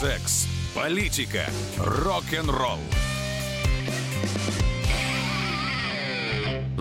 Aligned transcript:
Секс, 0.00 0.48
политика, 0.74 1.44
рок-н-ролл. 1.76 2.78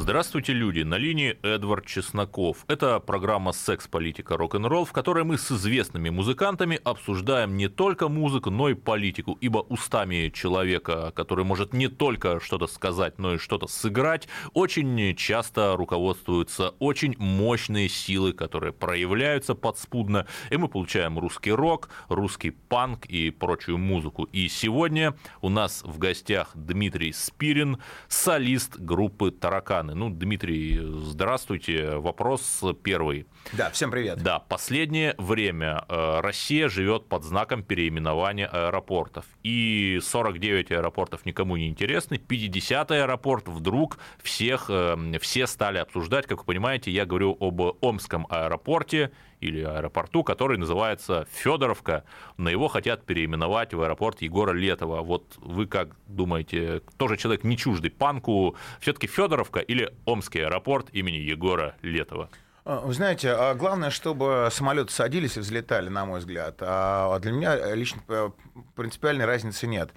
Здравствуйте, 0.10 0.54
люди! 0.54 0.82
На 0.82 0.96
линии 0.96 1.38
Эдвард 1.44 1.86
Чесноков. 1.86 2.66
Это 2.68 3.00
программа 3.00 3.52
«Секс, 3.52 3.88
политика, 3.88 4.38
рок-н-ролл», 4.38 4.84
в 4.84 4.92
которой 4.92 5.24
мы 5.24 5.38
с 5.38 5.52
известными 5.52 6.10
музыкантами 6.10 6.80
обсуждаем 6.84 7.56
не 7.58 7.68
только 7.68 8.10
музыку, 8.10 8.50
но 8.50 8.70
и 8.70 8.74
политику, 8.74 9.38
ибо 9.40 9.60
устами 9.60 10.32
человека, 10.34 11.14
который 11.16 11.46
может 11.46 11.74
не 11.74 11.90
только 11.90 12.40
что-то 12.40 12.66
сказать, 12.66 13.20
но 13.20 13.36
и 13.36 13.38
что-то 13.38 13.68
сыграть, 13.68 14.28
очень 14.56 15.16
часто 15.16 15.76
руководствуются 15.78 16.70
очень 16.80 17.16
мощные 17.20 17.88
силы, 17.88 18.34
которые 18.34 18.74
проявляются 18.74 19.54
подспудно, 19.54 20.26
и 20.50 20.58
мы 20.58 20.70
получаем 20.70 21.20
русский 21.20 21.52
рок, 21.52 21.90
русский 22.08 22.50
панк 22.50 23.06
и 23.06 23.30
прочую 23.30 23.78
музыку. 23.78 24.24
И 24.24 24.48
сегодня 24.48 25.16
у 25.42 25.50
нас 25.50 25.84
в 25.84 26.00
гостях 26.00 26.50
Дмитрий 26.56 27.14
Спирин, 27.14 27.78
солист 28.08 28.80
группы 28.80 29.30
«Тараканы». 29.30 29.99
Ну, 30.00 30.10
Дмитрий, 30.10 30.80
здравствуйте. 30.82 31.98
Вопрос 31.98 32.64
первый. 32.84 33.28
Да, 33.52 33.70
всем 33.70 33.92
привет. 33.92 34.24
Да, 34.24 34.40
последнее 34.40 35.14
время 35.18 35.84
э, 35.90 36.22
Россия 36.22 36.70
живет 36.70 37.10
под 37.10 37.26
знаком 37.26 37.64
переименования 37.64 38.48
аэропортов. 38.48 39.26
И 39.44 40.00
49 40.02 40.72
аэропортов 40.72 41.26
никому 41.26 41.58
не 41.58 41.68
интересны. 41.68 42.18
50 42.18 42.92
аэропорт 42.92 43.50
вдруг 43.50 44.00
всех, 44.24 44.68
э, 44.70 44.96
все 45.20 45.48
стали 45.48 45.80
обсуждать. 45.80 46.28
Как 46.28 46.38
вы 46.38 46.46
понимаете, 46.46 46.92
я 46.92 47.06
говорю 47.06 47.36
об 47.38 47.60
Омском 47.82 48.26
аэропорте 48.30 49.12
или 49.42 49.62
аэропорту, 49.62 50.24
который 50.24 50.58
называется 50.58 51.28
Федоровка, 51.32 52.04
но 52.38 52.50
его 52.50 52.68
хотят 52.68 53.06
переименовать 53.06 53.74
в 53.74 53.82
аэропорт 53.82 54.22
Егора 54.22 54.54
Летова. 54.54 55.02
Вот 55.02 55.36
вы 55.38 55.68
как 55.68 55.96
думаете, 56.08 56.82
тоже 56.98 57.18
человек 57.18 57.44
не 57.44 57.58
чуждый 57.58 57.92
панку, 57.92 58.56
все-таки 58.80 59.08
Федоровка 59.08 59.60
или 59.60 59.94
Омский 60.06 60.46
аэропорт 60.46 60.90
имени 60.92 61.18
Егора 61.18 61.76
Летова? 61.82 62.30
А, 62.66 62.82
вы 62.82 62.94
знаете, 62.94 63.32
а 63.32 63.56
главное, 63.56 63.90
чтобы 63.90 64.50
самолеты 64.52 64.92
садились 64.92 65.38
и 65.38 65.40
взлетали, 65.40 65.90
на 65.90 66.06
мой 66.06 66.20
взгляд. 66.20 66.58
А 66.60 67.18
для 67.20 67.32
меня 67.32 67.74
лично 67.74 68.02
э, 68.08 68.30
принципиальной 68.76 69.26
разницы 69.26 69.66
нет. 69.66 69.92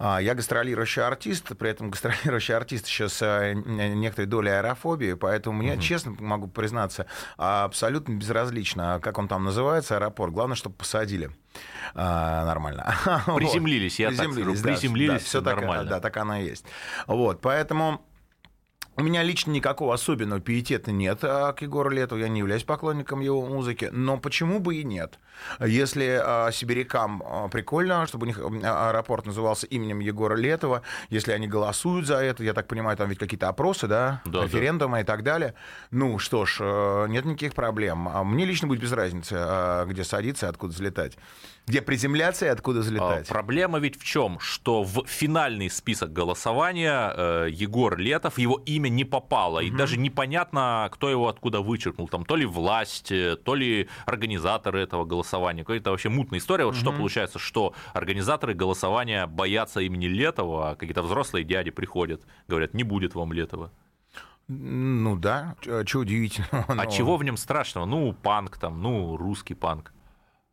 Я 0.00 0.34
гастролирующий 0.34 1.02
артист, 1.02 1.56
при 1.58 1.70
этом 1.70 1.90
гастролирующий 1.90 2.54
артист 2.54 2.86
еще 2.86 3.08
с 3.08 3.20
э, 3.20 3.54
некоторой 3.54 4.26
долей 4.26 4.50
аэрофобии, 4.50 5.14
поэтому 5.14 5.58
мне, 5.58 5.74
угу. 5.74 5.82
честно 5.82 6.14
могу 6.20 6.46
признаться, 6.46 7.06
абсолютно 7.36 8.12
безразлично, 8.14 9.00
как 9.02 9.18
он 9.18 9.26
там 9.26 9.44
называется, 9.44 9.96
аэропорт. 9.96 10.32
Главное, 10.32 10.56
чтобы 10.56 10.76
посадили 10.76 11.30
а, 11.94 12.44
нормально. 12.44 12.94
Приземлились, 13.26 13.98
я 13.98 14.08
приземлились, 14.08 14.44
так 14.44 14.58
скажу. 14.58 14.62
Приземлились, 14.62 15.22
да, 15.22 15.26
все 15.26 15.40
нормально. 15.40 15.82
Так, 15.82 15.88
да, 15.88 16.00
так 16.00 16.16
оно 16.16 16.36
и 16.36 16.44
есть. 16.44 16.64
Вот, 17.06 17.40
поэтому 17.40 18.00
у 18.98 19.02
меня 19.02 19.22
лично 19.22 19.52
никакого 19.52 19.94
особенного 19.94 20.40
пиетета 20.40 20.90
нет 20.90 21.20
а, 21.22 21.52
к 21.52 21.62
Егору 21.62 21.88
Летову, 21.88 22.20
я 22.20 22.28
не 22.28 22.40
являюсь 22.40 22.64
поклонником 22.64 23.20
его 23.20 23.46
музыки, 23.46 23.88
но 23.92 24.18
почему 24.18 24.58
бы 24.58 24.74
и 24.74 24.82
нет? 24.82 25.20
Если 25.60 26.20
а, 26.20 26.50
сибирякам 26.50 27.22
а, 27.24 27.48
прикольно, 27.48 28.06
чтобы 28.08 28.24
у 28.24 28.26
них 28.26 28.40
аэропорт 28.40 29.24
назывался 29.24 29.68
именем 29.68 30.00
Егора 30.00 30.34
Летова, 30.34 30.82
если 31.10 31.30
они 31.30 31.46
голосуют 31.46 32.06
за 32.06 32.16
это, 32.16 32.42
я 32.42 32.54
так 32.54 32.66
понимаю, 32.66 32.96
там 32.96 33.08
ведь 33.08 33.20
какие-то 33.20 33.48
опросы, 33.48 33.86
да, 33.86 34.20
да 34.24 34.42
референдумы 34.42 34.96
да. 34.96 35.00
и 35.02 35.04
так 35.04 35.22
далее, 35.22 35.54
ну 35.92 36.18
что 36.18 36.44
ж, 36.44 36.58
э, 36.60 37.06
нет 37.08 37.24
никаких 37.24 37.54
проблем. 37.54 38.08
Мне 38.24 38.44
лично 38.46 38.66
будет 38.66 38.80
без 38.80 38.90
разницы, 38.90 39.84
где 39.86 40.02
садиться 40.02 40.46
и 40.46 40.48
откуда 40.48 40.72
взлетать 40.72 41.16
где 41.68 41.82
приземляться 41.82 42.46
и 42.46 42.48
откуда 42.48 42.80
взлетать. 42.80 43.28
Проблема 43.28 43.78
ведь 43.78 44.00
в 44.00 44.04
чем, 44.04 44.40
что 44.40 44.82
в 44.82 45.06
финальный 45.06 45.70
список 45.70 46.12
голосования 46.12 47.12
э, 47.14 47.48
Егор 47.50 47.96
Летов, 47.98 48.38
его 48.38 48.62
имя 48.66 48.88
не 48.88 49.04
попало, 49.04 49.60
и 49.60 49.70
даже 49.70 49.98
непонятно, 49.98 50.88
кто 50.92 51.10
его 51.10 51.28
откуда 51.28 51.60
вычеркнул, 51.60 52.08
там 52.08 52.24
то 52.24 52.36
ли 52.36 52.46
власть, 52.46 53.12
э, 53.12 53.36
то 53.36 53.54
ли 53.54 53.88
организаторы 54.06 54.80
этого 54.80 55.04
голосования, 55.04 55.62
какая-то 55.62 55.90
вообще 55.90 56.08
мутная 56.08 56.40
история. 56.40 56.64
Вот 56.64 56.74
угу. 56.74 56.80
что 56.80 56.92
получается, 56.92 57.38
что 57.38 57.74
организаторы 57.92 58.54
голосования 58.54 59.26
боятся 59.26 59.80
имени 59.80 60.06
Летова, 60.06 60.70
а 60.70 60.74
какие-то 60.74 61.02
взрослые 61.02 61.44
дяди 61.44 61.70
приходят, 61.70 62.22
говорят, 62.48 62.74
не 62.74 62.82
будет 62.82 63.14
вам 63.14 63.32
Летова. 63.32 63.70
Ну 64.48 65.16
да, 65.16 65.56
что 65.60 65.98
удивительного. 65.98 66.64
А 66.68 66.74
но... 66.74 66.86
чего 66.86 67.18
в 67.18 67.24
нем 67.24 67.36
страшного? 67.36 67.84
Ну, 67.84 68.14
панк 68.14 68.56
там, 68.56 68.80
ну, 68.80 69.16
русский 69.16 69.54
панк. 69.54 69.92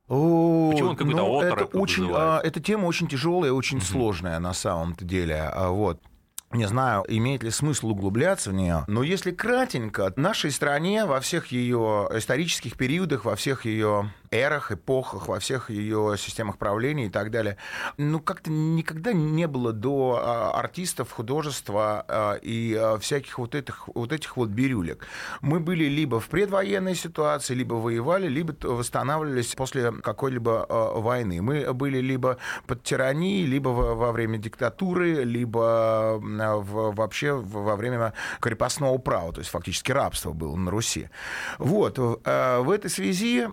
О, 0.08 0.70
Почему 0.72 0.90
он 0.90 0.96
какой-то 0.96 1.18
ну, 1.18 1.42
это 1.42 1.66
очень, 1.66 2.12
а, 2.14 2.40
Эта 2.44 2.60
тема 2.60 2.86
очень 2.86 3.08
тяжелая, 3.08 3.52
очень 3.52 3.78
угу. 3.78 3.86
сложная 3.86 4.40
на 4.40 4.54
самом-то 4.54 5.04
деле. 5.04 5.42
А 5.42 5.70
Вот. 5.70 6.02
Не 6.52 6.68
знаю, 6.68 7.04
имеет 7.08 7.44
ли 7.44 7.50
смысл 7.50 7.90
углубляться 7.90 8.52
в 8.52 8.54
нее, 8.54 8.86
но 8.88 9.04
если 9.04 9.32
кратенько, 9.32 10.14
нашей 10.16 10.52
стране 10.52 11.06
во 11.06 11.20
всех 11.20 11.48
ее 11.48 12.08
исторических 12.14 12.78
периодах, 12.78 13.26
во 13.26 13.36
всех 13.36 13.66
ее 13.66 14.14
эрах, 14.32 14.72
эпохах, 14.72 15.28
во 15.28 15.40
всех 15.40 15.70
ее 15.70 16.16
системах 16.18 16.58
правления 16.58 17.08
и 17.08 17.10
так 17.10 17.32
далее. 17.32 17.58
Ну, 17.98 18.20
как-то 18.20 18.52
никогда 18.52 19.14
не 19.14 19.48
было 19.48 19.74
до 19.74 20.22
а, 20.22 20.60
артистов, 20.60 21.12
художества 21.12 22.06
а, 22.08 22.34
и 22.36 22.76
а, 22.76 22.98
всяких 22.98 23.40
вот 23.40 23.56
этих 23.56 23.88
вот, 23.94 24.12
этих 24.12 24.38
вот 24.38 24.50
бирюлек. 24.50 25.06
Мы 25.42 25.60
были 25.60 25.86
либо 25.86 26.20
в 26.20 26.28
предвоенной 26.28 26.96
ситуации, 26.96 27.54
либо 27.54 27.76
воевали, 27.76 28.28
либо 28.28 28.56
восстанавливались 28.62 29.54
после 29.56 29.92
какой-либо 29.92 30.66
войны. 30.96 31.42
Мы 31.42 31.74
были 31.74 32.00
либо 32.00 32.38
под 32.68 32.84
тиранией, 32.84 33.46
либо 33.46 33.70
во 33.70 34.12
время 34.12 34.38
диктатуры, 34.38 35.24
либо 35.24 36.20
вообще 36.20 37.34
во 37.34 37.76
время 37.76 38.14
крепостного 38.40 38.98
права, 38.98 39.34
то 39.34 39.40
есть 39.40 39.52
фактически 39.52 39.92
рабство 39.92 40.32
было 40.32 40.56
на 40.56 40.72
Руси. 40.72 41.10
Вот. 41.58 41.98
В 41.98 42.72
этой 42.72 42.90
связи 42.90 43.48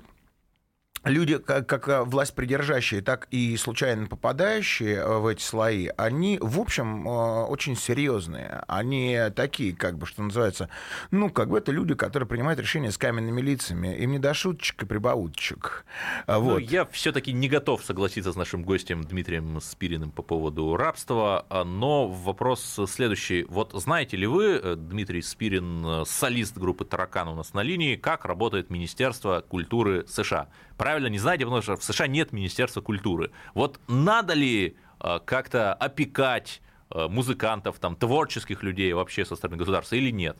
люди, 1.04 1.38
как, 1.38 1.66
как 1.66 1.88
э, 1.88 2.02
власть 2.02 2.34
придержащие, 2.34 3.02
так 3.02 3.26
и 3.30 3.56
случайно 3.56 4.06
попадающие 4.06 4.96
э, 4.96 5.18
в 5.18 5.26
эти 5.26 5.42
слои, 5.42 5.88
они, 5.96 6.38
в 6.40 6.60
общем, 6.60 7.08
э, 7.08 7.44
очень 7.44 7.76
серьезные. 7.76 8.62
Они 8.68 9.18
такие, 9.34 9.74
как 9.74 9.98
бы, 9.98 10.06
что 10.06 10.22
называется, 10.22 10.68
ну, 11.10 11.30
как 11.30 11.48
бы 11.48 11.58
это 11.58 11.72
люди, 11.72 11.94
которые 11.94 12.28
принимают 12.28 12.60
решения 12.60 12.90
с 12.90 12.98
каменными 12.98 13.40
лицами. 13.40 13.96
Им 13.96 14.12
не 14.12 14.18
до 14.18 14.34
шуточек 14.34 14.82
и 14.82 14.86
прибауточек. 14.86 15.84
Ну, 16.26 16.40
вот. 16.40 16.52
Ну, 16.52 16.58
я 16.58 16.86
все-таки 16.86 17.32
не 17.32 17.48
готов 17.48 17.84
согласиться 17.84 18.32
с 18.32 18.36
нашим 18.36 18.62
гостем 18.62 19.02
Дмитрием 19.02 19.60
Спириным 19.60 20.10
по 20.10 20.22
поводу 20.22 20.76
рабства, 20.76 21.46
но 21.64 22.08
вопрос 22.08 22.78
следующий. 22.88 23.44
Вот 23.44 23.72
знаете 23.74 24.16
ли 24.16 24.26
вы, 24.26 24.76
Дмитрий 24.76 25.22
Спирин, 25.22 26.04
солист 26.06 26.56
группы 26.56 26.84
«Таракан» 26.84 27.28
у 27.28 27.34
нас 27.34 27.54
на 27.54 27.62
линии, 27.62 27.96
как 27.96 28.24
работает 28.24 28.70
Министерство 28.70 29.40
культуры 29.40 30.04
США? 30.08 30.48
Правильно 30.76 31.08
не 31.08 31.18
знаете, 31.18 31.44
потому 31.44 31.62
что 31.62 31.76
в 31.76 31.84
США 31.84 32.06
нет 32.06 32.32
Министерства 32.32 32.80
культуры. 32.80 33.30
Вот 33.54 33.80
надо 33.88 34.34
ли 34.34 34.76
э, 35.00 35.18
как-то 35.24 35.74
опекать 35.74 36.62
э, 36.90 37.08
музыкантов, 37.08 37.78
там, 37.78 37.96
творческих 37.96 38.62
людей 38.62 38.92
вообще 38.92 39.24
со 39.24 39.36
стороны 39.36 39.58
государства 39.58 39.96
или 39.96 40.10
нет? 40.10 40.36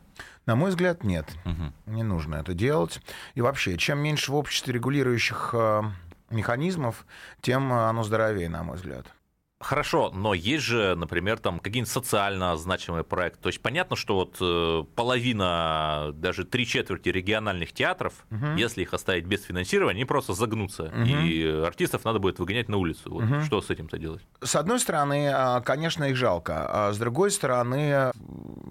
На 0.47 0.57
мой 0.57 0.71
взгляд, 0.71 1.05
нет. 1.05 1.27
Угу. 1.45 1.95
Не 1.95 2.03
нужно 2.03 2.37
это 2.37 2.55
делать. 2.55 3.01
И 3.35 3.41
вообще, 3.41 3.77
чем 3.77 3.99
меньше 3.99 4.33
в 4.33 4.35
обществе 4.35 4.75
регулирующих 4.75 5.51
э, 5.53 5.83
механизмов, 6.31 7.07
тем 7.41 7.73
оно 7.73 8.03
здоровее, 8.03 8.49
на 8.49 8.63
мой 8.63 8.77
взгляд. 8.77 9.07
Хорошо, 9.63 10.11
но 10.13 10.35
есть 10.35 10.65
же, 10.65 10.95
например, 10.97 11.39
там 11.39 11.59
какие-нибудь 11.59 11.91
социально 11.91 12.57
значимые 12.57 13.05
проекты. 13.05 13.41
То 13.43 13.49
есть 13.49 13.61
понятно, 13.61 13.97
что 13.97 14.17
вот 14.17 14.37
э, 14.41 14.85
половина, 14.97 16.11
даже 16.15 16.45
три 16.45 16.67
четверти 16.67 17.11
региональных 17.11 17.73
театров, 17.73 18.13
угу. 18.31 18.57
если 18.57 18.83
их 18.83 18.93
оставить 18.93 19.25
без 19.25 19.45
финансирования, 19.45 19.99
они 19.99 20.05
просто 20.05 20.33
загнутся. 20.35 20.85
Угу. 20.85 21.05
И 21.05 21.47
артистов 21.65 22.05
надо 22.05 22.19
будет 22.19 22.39
выгонять 22.39 22.69
на 22.69 22.77
улицу. 22.77 23.03
Вот 23.13 23.25
угу. 23.25 23.41
Что 23.43 23.63
с 23.63 23.71
этим-то 23.71 23.99
делать? 23.99 24.23
С 24.43 24.57
одной 24.57 24.81
стороны, 24.81 25.31
а, 25.33 25.61
конечно, 25.61 26.05
их 26.05 26.17
жалко. 26.17 26.67
А 26.69 26.93
с 26.93 26.99
другой 26.99 27.31
стороны, 27.31 28.11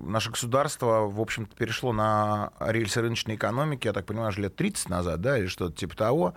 наше 0.04 0.30
государство, 0.32 1.08
в 1.08 1.22
общем-то, 1.22 1.56
перешло 1.56 1.94
на 1.94 2.52
рельсы 2.60 3.02
рыночной 3.02 3.36
экономики, 3.36 3.88
я 3.88 3.94
так 3.94 4.06
понимаю, 4.06 4.34
лет 4.38 4.56
30 4.56 4.90
назад, 4.90 5.22
да, 5.22 5.38
или 5.38 5.48
что-то 5.48 5.76
типа 5.76 5.96
того. 5.96 6.34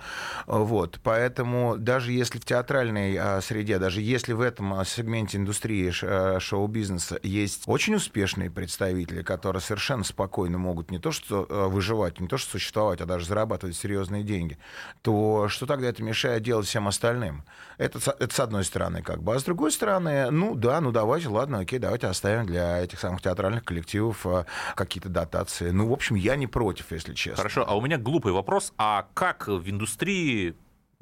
Вот. 0.47 1.01
Поэтому 1.03 1.77
даже 1.77 2.13
если 2.13 2.39
в 2.39 2.45
театральной 2.45 3.17
а, 3.17 3.41
среде, 3.41 3.79
даже 3.79 4.01
если 4.01 4.33
в 4.33 4.44
этом 4.45 4.75
а, 4.75 4.85
сегменте 4.85 5.39
индустрии 5.39 5.93
э, 6.03 6.39
шоу-бизнеса 6.39 7.19
есть 7.23 7.65
очень 7.67 7.95
успешные 7.97 8.51
представители, 8.51 9.23
которые 9.23 9.61
совершенно 9.61 10.05
спокойно 10.05 10.59
могут 10.59 10.91
не 10.91 10.99
то 10.99 11.11
что 11.11 11.47
э, 11.49 11.67
выживать, 11.69 12.21
не 12.21 12.29
то 12.29 12.37
что 12.37 12.53
существовать, 12.53 13.01
а 13.01 13.07
даже 13.07 13.27
зарабатывать 13.27 13.77
серьезные 13.77 14.23
деньги, 14.23 14.59
то 15.03 15.49
что 15.49 15.67
тогда 15.67 15.89
это 15.89 16.03
мешает 16.03 16.43
делать 16.43 16.67
всем 16.67 16.89
остальным? 16.89 17.45
Это, 17.79 17.99
это 18.19 18.35
с 18.35 18.41
одной 18.41 18.65
стороны 18.65 19.03
как 19.03 19.23
бы. 19.23 19.35
А 19.35 19.39
с 19.39 19.45
другой 19.45 19.73
стороны, 19.73 20.31
ну 20.31 20.55
да, 20.55 20.81
ну 20.81 20.93
давайте, 20.93 21.29
ладно, 21.29 21.61
окей, 21.61 21.79
давайте 21.79 22.07
оставим 22.07 22.47
для 22.47 22.79
этих 22.81 23.01
самых 23.01 23.23
театральных 23.23 23.65
коллективов 23.65 24.27
э, 24.27 24.45
какие-то 24.75 25.09
дотации. 25.09 25.71
Ну, 25.71 25.89
в 25.89 25.93
общем, 25.93 26.17
я 26.17 26.37
не 26.37 26.47
против, 26.47 26.93
если 26.93 27.15
честно. 27.15 27.39
Хорошо, 27.39 27.65
а 27.67 27.77
у 27.77 27.81
меня 27.81 27.99
глупый 27.99 28.33
вопрос. 28.33 28.73
А 28.79 29.07
как 29.15 29.49
в 29.49 29.69
индустрии 29.69 30.55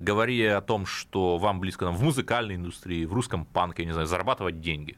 говоря 0.02 0.58
о 0.58 0.60
том, 0.60 0.87
что 0.87 1.38
вам 1.38 1.60
близко 1.60 1.84
там, 1.84 1.96
в 1.96 2.02
музыкальной 2.02 2.56
индустрии, 2.56 3.04
в 3.04 3.12
русском 3.12 3.44
панке, 3.44 3.84
не 3.84 3.93
знаю, 3.93 4.06
зарабатывать 4.06 4.60
деньги? 4.60 4.96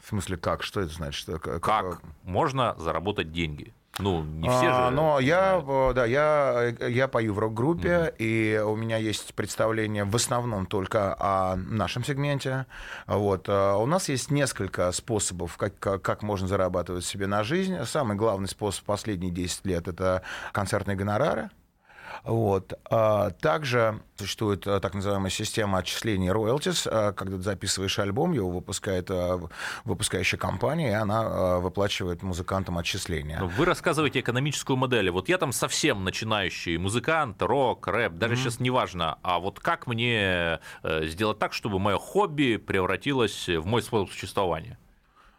В 0.00 0.08
смысле, 0.08 0.36
как? 0.36 0.62
Что 0.62 0.80
это 0.80 0.92
значит? 0.92 1.26
Как, 1.40 1.62
как 1.62 2.02
можно 2.22 2.74
заработать 2.78 3.32
деньги? 3.32 3.74
Ну, 3.98 4.22
не 4.22 4.48
все 4.48 4.68
а, 4.68 4.90
же. 4.90 4.94
Но 4.94 5.18
я, 5.20 5.62
да, 5.94 6.04
я, 6.04 6.74
я 6.86 7.08
пою 7.08 7.32
в 7.32 7.38
рок-группе, 7.38 7.88
mm-hmm. 7.88 8.16
и 8.18 8.58
у 8.58 8.76
меня 8.76 8.98
есть 8.98 9.34
представление 9.34 10.04
в 10.04 10.14
основном 10.14 10.66
только 10.66 11.16
о 11.18 11.56
нашем 11.56 12.04
сегменте. 12.04 12.66
Вот. 13.06 13.46
А 13.48 13.76
у 13.76 13.86
нас 13.86 14.08
есть 14.08 14.30
несколько 14.30 14.92
способов, 14.92 15.56
как, 15.56 15.78
как 15.78 16.22
можно 16.22 16.46
зарабатывать 16.46 17.04
себе 17.04 17.26
на 17.26 17.42
жизнь. 17.42 17.76
Самый 17.86 18.16
главный 18.16 18.48
способ 18.48 18.84
последние 18.84 19.30
10 19.30 19.64
лет— 19.64 19.88
это 19.88 20.22
концертные 20.52 20.96
гонорары. 20.96 21.50
Вот. 22.26 22.72
А 22.90 23.30
также 23.30 24.00
существует 24.16 24.66
э, 24.66 24.80
так 24.80 24.94
называемая 24.94 25.30
система 25.30 25.78
отчислений 25.78 26.28
royalties, 26.30 26.88
э, 26.90 27.12
когда 27.12 27.36
ты 27.36 27.42
записываешь 27.42 27.98
альбом, 28.00 28.32
его 28.32 28.50
выпускает 28.50 29.10
э, 29.10 29.38
выпускающая 29.84 30.36
компания, 30.36 30.90
и 30.90 30.94
она 30.94 31.58
выплачивает 31.58 32.24
музыкантам 32.24 32.78
отчисления. 32.78 33.40
Вы 33.40 33.64
рассказываете 33.64 34.20
экономическую 34.20 34.76
модель. 34.76 35.10
Вот 35.10 35.28
я 35.28 35.38
там 35.38 35.52
совсем 35.52 36.02
начинающий 36.02 36.76
музыкант, 36.78 37.40
рок, 37.42 37.86
рэп, 37.86 38.14
даже 38.14 38.34
mm-hmm. 38.34 38.36
сейчас 38.38 38.60
неважно. 38.60 39.18
А 39.22 39.38
вот 39.38 39.60
как 39.60 39.86
мне 39.86 40.58
сделать 40.82 41.38
так, 41.38 41.52
чтобы 41.52 41.78
мое 41.78 41.96
хобби 41.98 42.56
превратилось 42.56 43.48
в 43.48 43.66
мой 43.66 43.82
способ 43.82 44.10
существования? 44.10 44.78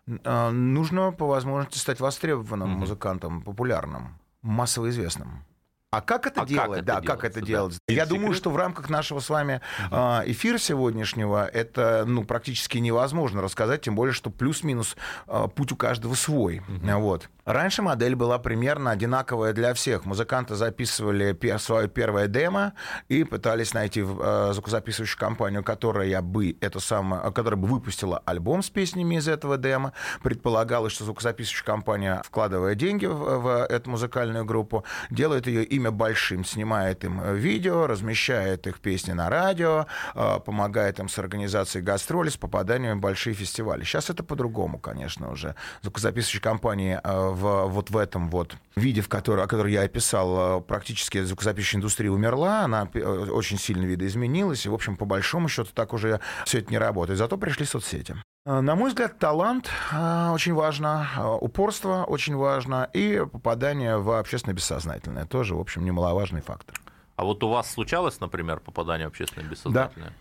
Нужно 0.05 1.11
по 1.11 1.27
возможности 1.27 1.79
стать 1.79 1.99
востребованным 1.99 2.75
mm-hmm. 2.75 2.79
музыкантом, 2.79 3.41
популярным, 3.41 4.17
массово 4.41 4.89
известным. 4.89 5.43
А 5.89 6.01
как 6.01 6.27
это 6.27 6.41
а 6.41 6.45
делать? 6.45 6.67
Как 6.67 6.77
это 6.77 6.85
да, 6.85 7.01
делается, 7.01 7.15
как 7.15 7.23
это 7.23 7.39
да. 7.39 7.45
делать? 7.45 7.79
Я 7.87 8.03
секрет? 8.03 8.09
думаю, 8.09 8.33
что 8.33 8.49
в 8.49 8.57
рамках 8.57 8.89
нашего 8.89 9.21
с 9.21 9.29
вами 9.29 9.61
угу. 9.85 9.95
эфира 10.25 10.57
сегодняшнего 10.57 11.47
это 11.47 12.03
ну, 12.05 12.25
практически 12.25 12.77
невозможно 12.77 13.41
рассказать, 13.41 13.81
тем 13.81 13.95
более, 13.95 14.13
что 14.13 14.29
плюс-минус 14.29 14.97
а, 15.27 15.47
путь 15.47 15.71
у 15.71 15.77
каждого 15.77 16.13
свой. 16.15 16.61
Угу. 16.67 16.99
Вот. 16.99 17.29
Раньше 17.47 17.81
модель 17.81 18.13
была 18.13 18.39
примерно 18.39 18.91
одинаковая 18.91 19.53
для 19.53 19.73
всех. 19.73 20.03
Музыканты 20.03 20.55
записывали 20.55 21.33
свое 21.59 21.87
первое 21.87 22.27
демо 22.27 22.73
и 23.07 23.23
пытались 23.23 23.73
найти 23.73 24.01
э, 24.01 24.49
звукозаписывающую 24.53 25.17
компанию, 25.17 25.63
которая 25.63 26.21
бы, 26.21 26.57
это 26.59 26.81
самое, 26.81 27.21
которая 27.31 27.57
бы 27.57 27.69
выпустила 27.69 28.21
альбом 28.25 28.61
с 28.61 28.69
песнями 28.69 29.15
из 29.15 29.29
этого 29.29 29.57
демо. 29.57 29.93
Предполагалось, 30.21 30.91
что 30.91 31.05
звукозаписывающая 31.05 31.65
компания, 31.65 32.21
вкладывая 32.25 32.75
деньги 32.75 33.05
в, 33.05 33.15
в 33.15 33.65
эту 33.65 33.91
музыкальную 33.91 34.43
группу, 34.43 34.83
делает 35.09 35.47
ее 35.47 35.63
имя 35.63 35.91
большим, 35.91 36.43
снимает 36.43 37.05
им 37.05 37.33
видео, 37.33 37.87
размещает 37.87 38.67
их 38.67 38.81
песни 38.81 39.13
на 39.13 39.29
радио, 39.29 39.85
э, 40.15 40.39
помогает 40.45 40.99
им 40.99 41.07
с 41.07 41.17
организацией 41.17 41.81
гастролей, 41.81 42.29
с 42.29 42.35
попаданием 42.35 42.97
в 42.97 43.01
большие 43.01 43.33
фестивали. 43.33 43.85
Сейчас 43.85 44.09
это 44.09 44.21
по-другому, 44.21 44.79
конечно, 44.79 45.31
уже. 45.31 45.55
Звукозаписывающие 45.81 46.41
компании 46.41 46.99
э, 47.01 47.36
в, 47.37 47.67
вот 47.67 47.89
в 47.89 47.97
этом 47.97 48.29
вот 48.29 48.55
виде, 48.75 49.01
в 49.01 49.09
который, 49.09 49.43
о 49.43 49.47
котором 49.47 49.69
я 49.69 49.81
описал, 49.81 50.59
э, 50.59 50.61
практически 50.61 51.21
звукозаписывающая 51.21 51.77
индустрия 51.77 52.11
умерла, 52.11 52.61
она 52.61 52.89
э, 52.93 52.99
очень 52.99 53.57
сильно 53.57 53.85
видоизменилась, 53.85 54.65
и, 54.65 54.69
в 54.69 54.73
общем, 54.73 54.97
по 54.97 55.05
большому 55.05 55.47
счету 55.47 55.69
так 55.73 55.93
уже 55.93 56.19
все 56.45 56.59
это 56.59 56.71
не 56.71 56.77
работает. 56.77 57.17
Зато 57.17 57.37
пришли 57.37 57.65
соцсети. 57.65 58.15
Э, 58.45 58.59
на 58.59 58.75
мой 58.75 58.89
взгляд, 58.89 59.19
талант 59.19 59.69
очень 59.91 60.53
важно, 60.53 61.07
упорство 61.39 62.03
очень 62.03 62.35
важно, 62.35 62.89
и 62.93 63.25
попадание 63.31 63.97
в 63.97 64.19
общественное 64.19 64.55
бессознательное 64.55 65.25
тоже, 65.25 65.55
в 65.55 65.59
общем, 65.59 65.85
немаловажный 65.85 66.41
фактор. 66.41 66.79
А 67.15 67.23
вот 67.23 67.43
у 67.43 67.49
вас 67.49 67.71
случалось, 67.71 68.19
например, 68.19 68.59
попадание 68.59 69.07
в 69.07 69.11
общественное 69.11 69.47
бессознательное? 69.47 70.09
Да. 70.09 70.15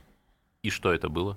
И 0.63 0.71
что 0.71 0.93
это 0.93 1.09
было? 1.09 1.37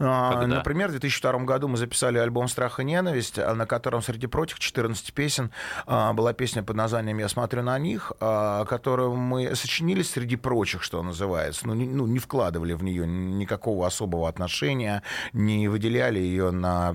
А, 0.00 0.40
Когда? 0.40 0.56
Например, 0.56 0.88
в 0.88 0.92
2002 0.92 1.38
году 1.40 1.68
мы 1.68 1.76
записали 1.76 2.18
альбом 2.18 2.48
«Страх 2.48 2.78
и 2.78 2.84
ненависть», 2.84 3.38
а, 3.38 3.54
на 3.54 3.66
котором 3.66 4.00
среди 4.00 4.26
прочих 4.26 4.60
14 4.60 5.12
песен 5.12 5.50
а, 5.86 6.12
была 6.12 6.32
песня 6.32 6.62
под 6.62 6.76
названием 6.76 7.18
«Я 7.18 7.28
смотрю 7.28 7.62
на 7.62 7.78
них», 7.78 8.12
которую 8.18 9.14
мы 9.14 9.54
сочинили 9.56 10.02
среди 10.02 10.36
прочих, 10.36 10.82
что 10.82 11.02
называется. 11.02 11.66
Ну, 11.66 11.74
не, 11.74 11.86
ну, 11.86 12.06
не 12.06 12.18
вкладывали 12.18 12.74
в 12.74 12.82
нее 12.82 13.06
никакого 13.06 13.86
особого 13.86 14.28
отношения, 14.28 15.02
не 15.32 15.68
выделяли 15.68 16.18
ее 16.18 16.50
на 16.50 16.94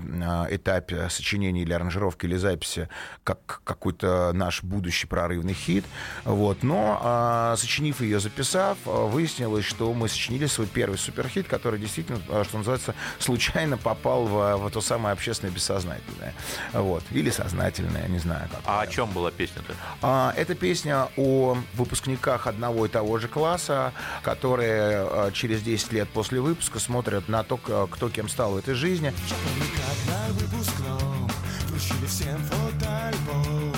этапе 0.50 1.08
сочинения 1.10 1.62
или 1.62 1.72
аранжировки 1.72 2.26
или 2.26 2.36
записи 2.36 2.88
как 3.22 3.60
какой-то 3.64 4.32
наш 4.32 4.62
будущий 4.62 5.06
прорывный 5.06 5.54
хит. 5.54 5.84
Вот. 6.24 6.62
Но, 6.62 7.54
сочинив 7.56 8.00
ее, 8.00 8.20
записав, 8.20 8.78
выяснилось, 8.84 9.64
что 9.64 9.92
мы 9.92 10.08
сочинили 10.08 10.46
свой 10.46 10.66
первый 10.66 10.98
суперхит, 10.98 11.46
который 11.46 11.78
действительно, 11.78 12.18
что 12.44 12.58
называется, 12.64 12.94
случайно 13.18 13.76
попал 13.76 14.26
в, 14.26 14.56
в 14.56 14.70
то 14.70 14.80
самое 14.80 15.12
общественное 15.12 15.52
бессознательное. 15.52 16.34
Вот. 16.72 17.02
Или 17.10 17.30
сознательное, 17.30 18.08
не 18.08 18.18
знаю 18.18 18.48
как. 18.50 18.60
А 18.64 18.80
о 18.82 18.86
чем 18.86 19.10
была 19.10 19.30
песня-то? 19.30 19.74
А, 20.02 20.32
это 20.36 20.54
песня 20.54 21.08
о 21.16 21.56
выпускниках 21.74 22.46
одного 22.46 22.86
и 22.86 22.88
того 22.88 23.18
же 23.18 23.28
класса, 23.28 23.92
которые 24.22 25.06
а, 25.10 25.30
через 25.32 25.62
10 25.62 25.92
лет 25.92 26.08
после 26.08 26.40
выпуска 26.40 26.78
смотрят 26.78 27.28
на 27.28 27.42
то, 27.44 27.56
кто 27.56 28.08
кем 28.08 28.28
стал 28.28 28.52
в 28.52 28.56
этой 28.56 28.74
жизни. 28.74 29.12
Я 29.28 29.36
помню, 29.44 29.64
как 29.74 30.14
на 30.14 30.32
выпускном 30.34 31.30
вручили 31.68 32.06
всем 32.06 32.38
фотоальбом. 32.44 33.72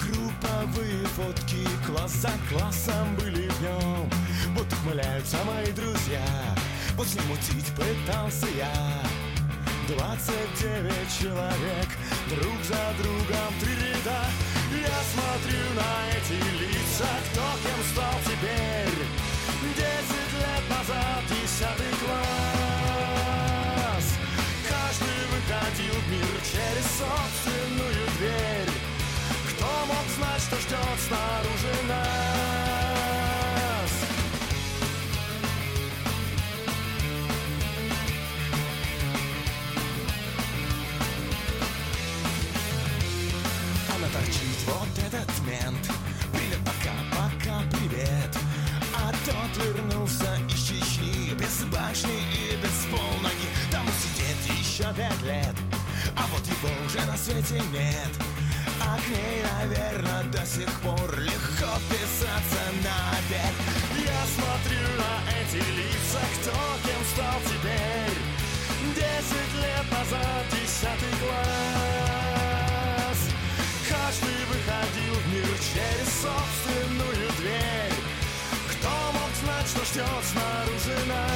Групповые 0.00 1.06
фотки 1.16 1.66
класс 1.86 2.12
за 2.12 2.30
классом 2.50 3.16
были 3.16 3.48
в 3.48 3.62
нем. 3.62 4.10
Вот 4.56 4.66
ухмыляются 4.72 5.36
мои 5.44 5.72
друзья. 5.72 6.61
После 6.96 7.20
мутить 7.22 7.72
пытался 7.74 8.46
я. 8.56 8.72
Двадцать 9.88 10.54
девять 10.60 11.18
человек 11.18 11.88
Друг 12.28 12.62
за 12.64 12.94
другом 13.02 13.52
три 13.60 13.74
ряда. 13.74 14.22
Я 14.70 15.02
смотрю 15.12 15.62
на 15.74 15.90
эти 16.16 16.38
лица 16.60 17.10
Кто 17.30 17.46
кем 17.62 17.80
стал 17.92 18.16
теперь. 18.24 19.00
Десять 19.74 20.32
лет 20.38 20.64
назад 20.70 21.22
Десятый 21.28 21.92
класс. 22.04 23.26
Каждый 24.68 25.20
выходил 25.32 25.96
в 25.98 26.06
мир 26.10 26.34
Через 26.44 26.86
собственную 26.98 28.04
дверь. 28.18 28.72
Кто 29.50 29.70
мог 29.86 30.06
знать, 30.16 30.42
что 30.42 30.56
ждет 30.60 30.98
снаружи 31.08 31.74
нас 31.88 32.51
вернулся 49.64 50.38
из 50.48 50.62
Чечни 50.68 51.34
Без 51.34 51.64
башни 51.66 52.18
и 52.32 52.56
без 52.56 52.86
полноги. 52.90 53.48
Там 53.70 53.86
сидеть 54.00 54.58
еще 54.58 54.84
пять 54.94 55.22
лет 55.22 55.54
А 56.16 56.22
вот 56.32 56.44
его 56.46 56.70
уже 56.86 57.04
на 57.06 57.16
свете 57.16 57.62
нет. 57.72 58.12
А 58.80 58.98
к 58.98 59.08
ней, 59.08 59.42
наверное, 59.60 60.24
до 60.24 60.44
сих 60.46 60.70
пор 60.80 61.18
Легко 61.18 61.72
писаться 61.88 62.62
на 62.82 63.18
обед. 63.18 63.54
Я 63.96 64.20
смотрю 64.36 64.86
на 64.98 65.12
эти 65.40 65.56
лица 65.56 66.20
Кто 66.40 66.58
кем 66.84 67.02
стал 67.14 67.40
теперь. 67.44 68.18
Десять 68.94 69.54
лет 69.54 69.90
назад 69.90 70.44
Десятый 70.50 71.18
класс 71.20 71.91
через 75.74 76.22
собственную 76.22 77.32
дверь 77.38 77.92
знать, 79.42 79.66
что 79.66 79.84
ждет 79.84 80.24
снаружи 80.24 81.08
нас. 81.08 81.32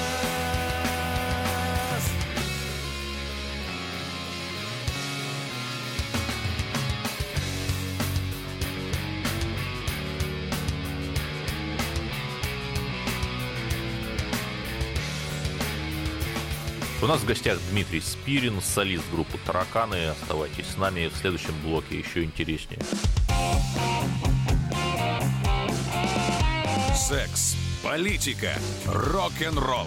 У 17.02 17.06
нас 17.06 17.20
в 17.20 17.26
гостях 17.26 17.58
Дмитрий 17.70 18.00
Спирин, 18.00 18.60
солист 18.60 19.04
группы 19.12 19.38
«Тараканы». 19.46 20.08
Оставайтесь 20.08 20.66
с 20.66 20.76
нами 20.76 21.08
в 21.08 21.16
следующем 21.16 21.54
блоке, 21.62 21.98
еще 21.98 22.24
интереснее. 22.24 22.80
Секс 26.94 27.56
Политика. 27.82 28.52
Рок-н-ролл. 28.86 29.86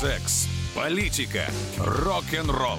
Секс, 0.00 0.48
политика, 0.74 1.44
рок-н-ролл. 1.76 2.78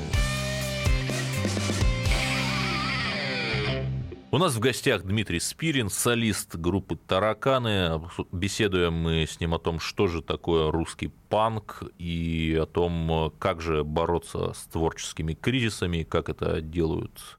У 4.31 4.37
нас 4.39 4.55
в 4.55 4.59
гостях 4.59 5.03
Дмитрий 5.03 5.39
Спирин, 5.39 5.91
солист 5.91 6.55
группы 6.55 6.95
«Тараканы». 6.95 8.01
Беседуем 8.31 8.93
мы 8.93 9.27
с 9.27 9.39
ним 9.39 9.53
о 9.53 9.59
том, 9.59 9.79
что 9.79 10.07
же 10.07 10.23
такое 10.23 10.71
русский 10.71 11.11
панк 11.29 11.83
и 11.99 12.57
о 12.59 12.65
том, 12.65 13.31
как 13.37 13.61
же 13.61 13.83
бороться 13.83 14.53
с 14.53 14.63
творческими 14.63 15.35
кризисами, 15.35 16.01
как 16.01 16.27
это 16.27 16.59
делают 16.59 17.37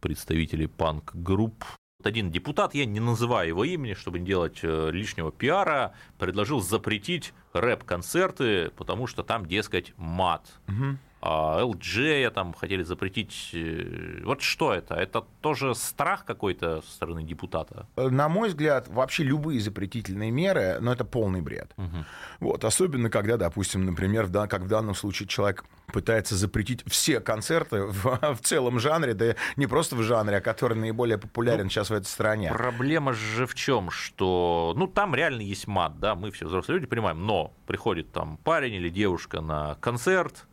представители 0.00 0.66
панк-групп. 0.66 1.64
Один 2.06 2.30
депутат, 2.30 2.74
я 2.74 2.86
не 2.86 3.00
называю 3.00 3.48
его 3.48 3.64
имени, 3.64 3.94
чтобы 3.94 4.18
не 4.18 4.26
делать 4.26 4.60
э, 4.62 4.90
лишнего 4.90 5.30
пиара, 5.30 5.94
предложил 6.18 6.60
запретить 6.60 7.32
рэп-концерты, 7.52 8.70
потому 8.76 9.06
что 9.06 9.22
там, 9.22 9.46
дескать, 9.46 9.92
мат. 9.96 10.60
Угу. 10.68 10.98
А 11.22 11.60
LG 11.62 12.30
там 12.30 12.54
хотели 12.54 12.82
запретить. 12.82 13.50
Э, 13.52 14.22
вот 14.24 14.40
что 14.40 14.72
это? 14.72 14.94
Это 14.94 15.24
тоже 15.42 15.74
страх 15.74 16.24
какой-то 16.24 16.80
со 16.82 16.90
стороны 16.90 17.22
депутата? 17.22 17.86
На 17.96 18.28
мой 18.28 18.48
взгляд, 18.48 18.88
вообще 18.88 19.24
любые 19.24 19.60
запретительные 19.60 20.30
меры, 20.30 20.76
но 20.80 20.86
ну, 20.86 20.92
это 20.92 21.04
полный 21.04 21.42
бред. 21.42 21.72
Угу. 21.76 22.04
Вот, 22.40 22.64
особенно 22.64 23.10
когда, 23.10 23.36
допустим, 23.36 23.84
например, 23.84 24.28
как 24.48 24.62
в 24.62 24.68
данном 24.68 24.94
случае 24.94 25.28
человек 25.28 25.64
пытается 25.92 26.36
запретить 26.36 26.82
все 26.86 27.20
концерты 27.20 27.82
в, 27.84 28.34
в 28.34 28.40
целом 28.42 28.78
жанре, 28.78 29.12
да 29.14 29.34
не 29.56 29.66
просто 29.66 29.96
в 29.96 30.02
жанре, 30.02 30.38
а 30.38 30.40
который 30.40 30.78
наиболее 30.78 31.18
популярен 31.18 31.64
ну, 31.64 31.70
сейчас 31.70 31.90
в 31.90 31.94
этой 31.94 32.06
стране. 32.06 32.50
Проблема 32.50 33.12
же 33.12 33.46
в 33.46 33.54
чем, 33.54 33.90
что, 33.90 34.72
ну, 34.76 34.86
там 34.86 35.14
реально 35.14 35.42
есть 35.42 35.66
мат, 35.66 35.98
да, 36.00 36.14
мы 36.14 36.30
все 36.30 36.46
взрослые 36.46 36.78
люди 36.78 36.88
понимаем, 36.88 37.26
но 37.26 37.52
приходит 37.66 38.10
там 38.12 38.38
парень 38.38 38.74
или 38.74 38.88
девушка 38.88 39.40
на 39.40 39.76
концерт, 39.80 40.46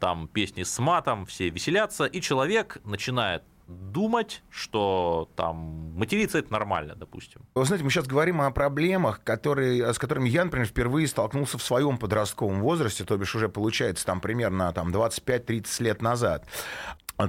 там 0.00 0.28
песни 0.28 0.62
с 0.62 0.78
матом, 0.78 1.26
все 1.26 1.50
веселятся, 1.50 2.04
и 2.04 2.20
человек 2.20 2.78
начинает 2.84 3.42
думать, 3.68 4.42
что 4.50 5.28
там 5.36 5.56
материться 5.96 6.38
это 6.38 6.52
нормально, 6.52 6.94
допустим. 6.94 7.42
Вы 7.54 7.64
знаете, 7.64 7.84
мы 7.84 7.90
сейчас 7.90 8.06
говорим 8.06 8.40
о 8.40 8.50
проблемах, 8.50 9.22
которые, 9.22 9.92
с 9.92 9.98
которыми 9.98 10.28
я, 10.28 10.44
например, 10.44 10.66
впервые 10.66 11.06
столкнулся 11.06 11.58
в 11.58 11.62
своем 11.62 11.96
подростковом 11.98 12.60
возрасте, 12.60 13.04
то 13.04 13.16
бишь 13.16 13.34
уже 13.34 13.48
получается 13.48 14.04
там 14.04 14.20
примерно 14.20 14.72
там, 14.72 14.90
25-30 14.94 15.82
лет 15.82 16.02
назад. 16.02 16.46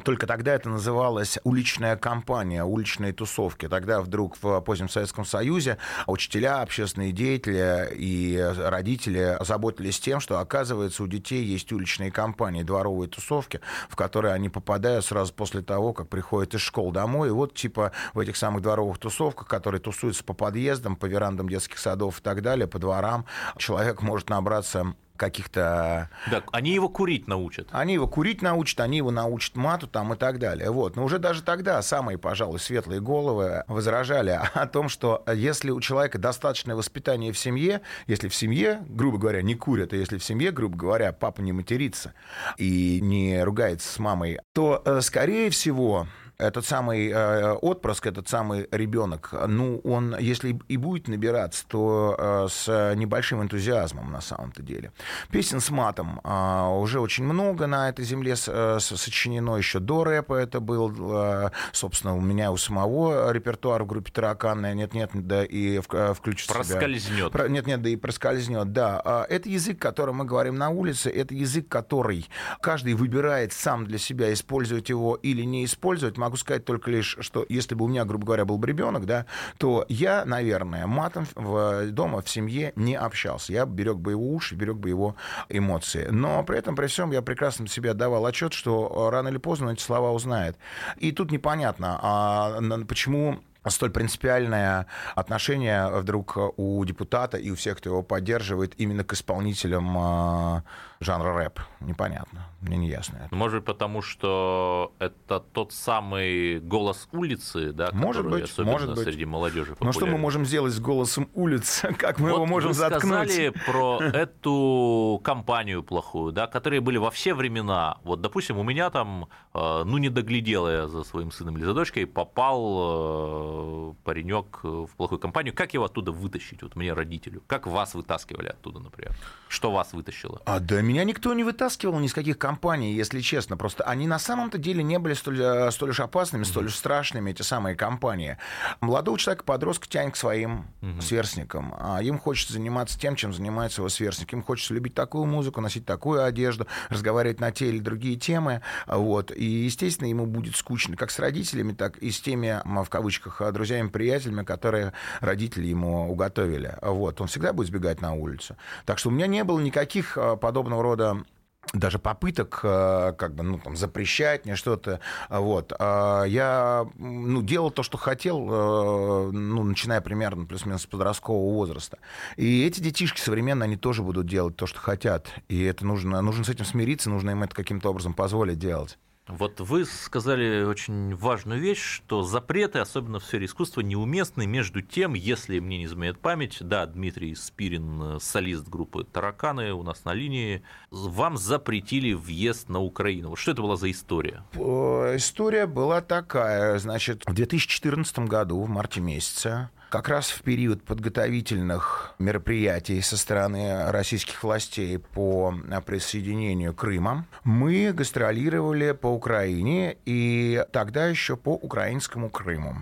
Только 0.04 0.28
тогда 0.28 0.54
это 0.54 0.70
называлось 0.70 1.38
уличная 1.44 1.96
кампания, 1.98 2.64
уличные 2.64 3.14
тусовки. 3.14 3.68
Тогда 3.68 4.02
вдруг 4.02 4.38
в 4.42 4.62
позднем 4.62 4.90
Советском 4.90 5.26
Союзе 5.26 5.78
учителя, 6.08 6.62
общественные 6.62 7.12
деятели 7.12 7.90
и 7.94 8.38
родители 8.58 9.38
заботились 9.42 10.00
тем, 10.00 10.20
что, 10.20 10.40
оказывается, 10.40 11.04
у 11.04 11.08
детей 11.08 11.44
есть 11.44 11.72
уличные 11.72 12.12
кампании, 12.12 12.64
дворовые 12.64 13.10
тусовки, 13.10 13.60
в 13.90 13.96
которые 13.96 14.34
они 14.34 14.50
попадают 14.50 15.06
сразу 15.06 15.34
после 15.34 15.62
того, 15.62 15.94
как 15.94 16.10
приходят 16.10 16.54
из 16.54 16.62
школ 16.62 16.92
домой. 16.92 17.30
И 17.30 17.32
вот, 17.32 17.54
типа, 17.54 17.92
в 18.14 18.20
этих 18.20 18.38
самых 18.38 18.62
дворовых 18.62 18.98
тусовках, 18.98 19.48
которые 19.48 19.82
тусуются 19.82 20.24
по 20.24 20.34
подъездам, 20.34 20.96
по 20.96 21.06
верандам 21.06 21.50
детских 21.50 21.78
садов 21.80 22.20
и 22.20 22.22
так 22.22 22.42
далее, 22.42 22.68
по 22.68 22.80
дворам, 22.80 23.26
человек 23.58 24.02
может 24.02 24.30
набраться 24.30 24.96
каких-то... 25.18 26.10
Да, 26.30 26.44
они 26.52 26.72
его 26.72 26.90
курить 26.90 27.28
научат. 27.28 27.68
Они 27.72 27.94
его 27.94 28.08
курить 28.08 28.42
научат, 28.42 28.80
они 28.80 28.98
его 28.98 29.12
научат 29.12 29.56
мату 29.56 29.88
там 29.88 30.14
и 30.14 30.18
так 30.18 30.40
далее. 30.40 30.72
Вот. 30.72 30.96
Но 30.96 31.04
уже 31.04 31.20
даже 31.20 31.44
тогда 31.44 31.82
самые, 31.82 32.18
пожалуй, 32.18 32.60
светлые 32.60 33.02
головы 33.02 33.64
возражали 33.68 34.40
о 34.54 34.68
том, 34.68 34.90
что 34.90 35.24
если 35.34 35.72
у 35.72 35.80
человека 35.82 36.18
достаточное 36.18 36.76
воспитание 36.76 37.32
в 37.32 37.38
семье, 37.38 37.82
если 38.08 38.28
в 38.28 38.36
семье, 38.36 38.84
грубо 38.90 39.18
говоря, 39.18 39.42
не 39.42 39.56
курят, 39.56 39.94
а 39.94 39.96
если 39.96 40.18
в 40.18 40.24
семье, 40.24 40.52
грубо 40.52 40.78
говоря, 40.78 41.12
папа 41.12 41.42
не 41.42 41.52
матерится 41.52 42.14
и 42.58 43.00
не 43.02 43.44
ругается 43.44 43.92
с 43.92 44.00
мамой, 44.00 44.40
то, 44.54 44.82
э, 44.86 45.02
скорее 45.02 45.50
всего, 45.50 46.08
этот 46.38 46.66
самый 46.66 47.10
э, 47.10 47.54
отпрыск, 47.54 48.08
этот 48.08 48.28
самый 48.28 48.68
ребенок, 48.72 49.34
ну, 49.48 49.80
он, 49.84 50.16
если 50.20 50.60
и 50.68 50.78
будет 50.78 51.08
набираться, 51.08 51.66
то 51.68 52.16
э, 52.18 52.48
с 52.50 52.94
небольшим 52.96 53.42
энтузиазмом 53.42 54.12
на 54.12 54.22
самом-то 54.22 54.62
деле. 54.62 54.92
Песен 55.32 55.60
с 55.60 55.70
матом 55.70 56.20
э, 56.24 56.68
уже 56.68 57.00
очень 57.00 57.24
много 57.24 57.68
на 57.68 57.90
этой 57.90 58.06
земле 58.06 58.36
э, 58.48 58.78
сочинено, 58.80 59.58
еще 59.58 59.80
до 59.80 60.04
рэпа 60.04 60.36
это 60.36 60.60
был, 60.60 60.94
э, 61.16 61.52
собственно, 61.72 62.16
у 62.16 62.22
меня 62.22 62.52
у 62.52 62.58
самого 62.58 63.32
репертуар 63.32 63.84
в 63.84 63.88
группе 63.88 64.12
«Тараканы», 64.12 64.74
нет-нет, 64.74 65.12
да 65.14 65.44
и 65.44 65.80
в, 65.80 65.94
э, 65.94 66.14
включит 66.14 66.50
Проскользнет. 66.50 67.32
Себя. 67.32 67.48
Нет-нет, 67.48 67.82
да 67.82 67.90
и 67.90 67.96
проскользнет, 67.96 68.72
да. 68.72 69.02
А 69.04 69.26
это 69.30 69.50
язык, 69.50 69.80
которым 69.80 70.18
мы 70.18 70.26
говорим 70.26 70.56
на 70.56 70.70
улице, 70.70 71.10
это 71.10 71.34
язык, 71.34 71.68
который 71.68 72.28
каждый 72.62 72.94
выбирает 72.94 73.54
сам 73.54 73.86
для 73.86 73.98
себя, 73.98 74.32
использовать 74.34 74.90
его 74.90 75.16
или 75.16 75.44
не 75.44 75.66
использовать. 75.66 76.18
Могу 76.18 76.33
могу 76.34 76.38
сказать 76.38 76.66
только 76.66 76.90
лишь, 76.90 77.16
что 77.20 77.46
если 77.48 77.76
бы 77.76 77.86
у 77.86 77.88
меня, 77.88 78.06
грубо 78.06 78.26
говоря, 78.26 78.46
был 78.46 78.58
бы 78.58 78.68
ребенок, 78.68 79.06
да, 79.06 79.26
то 79.60 79.86
я, 79.88 80.26
наверное, 80.26 80.88
матом 80.88 81.28
в, 81.36 81.92
дома, 81.92 82.22
в 82.22 82.30
семье 82.30 82.74
не 82.76 82.96
общался. 82.96 83.54
Я 83.54 83.66
берег 83.66 83.98
бы 83.98 84.12
его 84.12 84.34
уши, 84.34 84.56
берег 84.56 84.78
бы 84.78 84.90
его 84.90 85.16
эмоции. 85.50 86.08
Но 86.10 86.44
при 86.44 86.58
этом, 86.58 86.76
при 86.76 86.88
всем, 86.88 87.12
я 87.12 87.22
прекрасно 87.22 87.68
себе 87.68 87.92
отдавал 87.92 88.26
отчет, 88.26 88.54
что 88.54 89.10
рано 89.12 89.28
или 89.28 89.38
поздно 89.38 89.70
эти 89.70 89.82
слова 89.82 90.12
узнает. 90.12 90.58
И 90.98 91.12
тут 91.12 91.32
непонятно, 91.32 92.00
а 92.02 92.60
почему 92.88 93.44
столь 93.70 93.92
принципиальное 93.92 94.88
отношение 95.16 95.88
вдруг 95.90 96.38
у 96.58 96.84
депутата 96.86 97.38
и 97.38 97.52
у 97.52 97.56
всех, 97.56 97.78
кто 97.78 97.90
его 97.90 98.04
поддерживает, 98.04 98.74
именно 98.78 99.04
к 99.04 99.14
исполнителям 99.14 99.98
а, 99.98 100.64
жанра 101.04 101.34
рэп. 101.36 101.60
Непонятно, 101.80 102.48
мне 102.62 102.78
не 102.78 102.88
ясно. 102.90 103.18
Это. 103.26 103.36
Может 103.36 103.60
быть, 103.60 103.66
потому 103.66 104.02
что 104.02 104.94
это 105.00 105.40
тот 105.40 105.74
самый 105.74 106.60
голос 106.60 107.08
улицы, 107.12 107.74
да, 107.74 107.90
может 107.94 108.26
быть, 108.30 108.44
особенно 108.44 108.72
может 108.72 108.96
быть. 108.96 109.04
среди 109.04 109.26
молодежи 109.26 109.72
популярен. 109.72 109.86
Но 109.86 109.92
что 109.92 110.06
мы 110.06 110.18
можем 110.18 110.46
сделать 110.46 110.74
с 110.74 110.80
голосом 110.80 111.30
улицы? 111.34 111.94
Как 111.98 112.20
мы 112.20 112.30
вот 112.30 112.36
его 112.36 112.46
можем 112.46 112.70
вы 112.70 112.74
заткнуть? 112.76 113.02
сказали 113.32 113.54
про 113.66 114.00
эту 114.02 115.22
компанию 115.24 115.84
плохую, 115.84 116.32
да, 116.32 116.48
которые 116.48 116.82
были 116.82 116.98
во 116.98 117.12
все 117.12 117.34
времена. 117.34 117.98
Вот, 118.04 118.22
допустим, 118.22 118.58
у 118.58 118.64
меня 118.64 118.90
там, 118.90 119.28
э, 119.54 119.84
ну, 119.86 119.98
не 119.98 120.10
доглядела 120.10 120.70
я 120.70 120.88
за 120.88 121.04
своим 121.04 121.32
сыном 121.32 121.58
или 121.58 121.66
за 121.66 121.74
дочкой, 121.74 122.06
попал 122.06 123.92
э, 123.92 123.94
паренек 124.04 124.64
в 124.64 124.90
плохую 124.98 125.20
компанию. 125.20 125.54
Как 125.54 125.74
его 125.74 125.86
оттуда 125.86 126.12
вытащить? 126.12 126.64
Вот 126.64 126.76
мне 126.76 126.94
родителю. 126.94 127.44
Как 127.48 127.68
вас 127.68 127.94
вытаскивали 127.94 128.48
оттуда, 128.48 128.80
например? 128.80 129.16
Что 129.48 129.72
вас 129.72 129.94
вытащило? 129.94 130.42
А, 130.46 130.60
да, 130.60 130.82
меня 130.94 131.06
никто 131.06 131.34
не 131.34 131.44
вытаскивал 131.44 132.00
ни 132.00 132.06
с 132.06 132.14
каких 132.14 132.38
компаний, 132.38 132.94
если 132.94 133.20
честно. 133.22 133.58
Просто 133.58 133.84
они 133.84 134.06
на 134.06 134.20
самом-то 134.20 134.60
деле 134.60 134.84
не 134.84 135.00
были 135.00 135.16
столь, 135.16 135.42
э, 135.42 135.72
столь 135.72 135.90
уж 135.90 136.00
опасными, 136.00 136.44
столь 136.44 136.68
уж 136.68 136.76
страшными, 136.76 137.32
эти 137.32 137.42
самые 137.42 137.76
компании. 137.76 138.38
Молодого 138.80 139.18
человека, 139.18 139.44
подростка 139.44 139.88
тянет 139.90 140.14
к 140.14 140.18
своим 140.18 140.68
mm 140.82 141.02
сверстникам. 141.02 141.74
А 141.80 142.02
им 142.02 142.20
хочется 142.20 142.54
заниматься 142.54 143.00
тем, 143.00 143.16
чем 143.16 143.34
занимается 143.34 143.82
его 143.82 143.90
сверстник. 143.90 144.32
Им 144.34 144.44
хочется 144.44 144.74
любить 144.74 144.94
такую 144.94 145.26
музыку, 145.26 145.62
носить 145.62 145.86
такую 145.86 146.24
одежду, 146.24 146.68
разговаривать 146.90 147.40
на 147.40 147.52
те 147.52 147.70
или 147.70 147.80
другие 147.80 148.16
темы. 148.16 148.62
Вот. 148.86 149.32
И, 149.32 149.44
естественно, 149.44 150.08
ему 150.08 150.28
будет 150.28 150.56
скучно 150.56 150.96
как 150.96 151.10
с 151.10 151.18
родителями, 151.18 151.74
так 151.74 151.98
и 151.98 152.12
с 152.12 152.22
теми, 152.22 152.62
в 152.64 152.90
кавычках, 152.90 153.42
друзьями, 153.52 153.90
приятелями, 153.90 154.44
которые 154.44 154.94
родители 155.22 155.66
ему 155.66 156.12
уготовили. 156.12 156.78
Вот. 156.82 157.20
Он 157.20 157.28
всегда 157.28 157.52
будет 157.52 157.68
сбегать 157.68 158.00
на 158.00 158.14
улицу. 158.14 158.56
Так 158.86 159.00
что 159.00 159.10
у 159.10 159.12
меня 159.12 159.26
не 159.26 159.44
было 159.44 159.60
никаких 159.60 160.18
э, 160.18 160.38
рода 160.84 161.24
даже 161.72 161.98
попыток 161.98 162.60
э, 162.64 163.14
как 163.18 163.36
бы, 163.36 163.44
ну, 163.44 163.58
там, 163.58 163.76
запрещать 163.76 164.46
мне 164.46 164.56
что-то. 164.56 165.00
Вот. 165.30 165.74
А 165.80 166.24
я 166.26 166.88
ну, 166.96 167.42
делал 167.42 167.72
то, 167.72 167.84
что 167.84 167.98
хотел, 167.98 168.48
э, 168.48 169.32
ну, 169.32 169.64
начиная 169.64 170.02
примерно 170.02 170.46
плюс-минус 170.46 170.86
подросткового 170.86 171.54
возраста. 171.54 171.98
И 172.36 172.66
эти 172.66 172.80
детишки 172.80 173.20
современные, 173.20 173.66
они 173.66 173.78
тоже 173.78 174.04
будут 174.04 174.28
делать 174.28 174.56
то, 174.56 174.68
что 174.68 174.80
хотят. 174.80 175.28
И 175.48 175.64
это 175.64 175.86
нужно, 175.86 176.22
нужно 176.22 176.44
с 176.44 176.50
этим 176.50 176.66
смириться, 176.66 177.10
нужно 177.10 177.32
им 177.32 177.44
это 177.44 177.56
каким-то 177.56 177.90
образом 177.90 178.14
позволить 178.14 178.60
делать. 178.60 178.98
Вот 179.28 179.62
вы 179.62 179.86
сказали 179.86 180.64
очень 180.64 181.16
важную 181.16 181.62
вещь, 181.62 181.82
что 181.82 182.24
запреты, 182.24 182.80
особенно 182.80 183.20
в 183.20 183.24
сфере 183.24 183.46
искусства, 183.46 183.80
неуместны 183.80 184.46
между 184.46 184.82
тем, 184.82 185.14
если 185.14 185.60
мне 185.60 185.78
не 185.78 185.86
изменяет 185.86 186.20
память, 186.20 186.58
да, 186.60 186.86
Дмитрий 186.86 187.34
Спирин, 187.34 188.20
солист 188.20 188.68
группы 188.68 189.06
«Тараканы» 189.06 189.72
у 189.72 189.82
нас 189.84 190.04
на 190.04 190.14
линии, 190.14 190.62
вам 190.92 191.38
запретили 191.38 192.12
въезд 192.12 192.68
на 192.68 192.80
Украину. 192.82 193.30
Вот 193.30 193.40
что 193.40 193.52
это 193.52 193.62
была 193.62 193.78
за 193.78 193.90
история? 193.92 194.44
История 194.54 195.68
была 195.68 196.02
такая, 196.02 196.78
значит, 196.80 197.24
в 197.26 197.34
2014 197.34 198.20
году, 198.20 198.62
в 198.62 198.68
марте 198.68 199.00
месяце, 199.00 199.70
как 199.94 200.10
раз 200.10 200.32
в 200.32 200.42
период 200.42 200.84
подготовительных 200.84 202.16
мероприятий 202.18 203.00
со 203.02 203.16
стороны 203.16 203.92
российских 203.92 204.42
властей 204.42 204.98
по 204.98 205.54
присоединению 205.86 206.74
Крыма 206.74 207.28
мы 207.44 207.94
гастролировали 207.94 208.94
по 208.94 209.06
Украине 209.06 209.98
и 210.06 210.66
тогда 210.72 211.06
еще 211.06 211.38
по 211.38 211.54
украинскому 211.54 212.32
Крыму. 212.32 212.76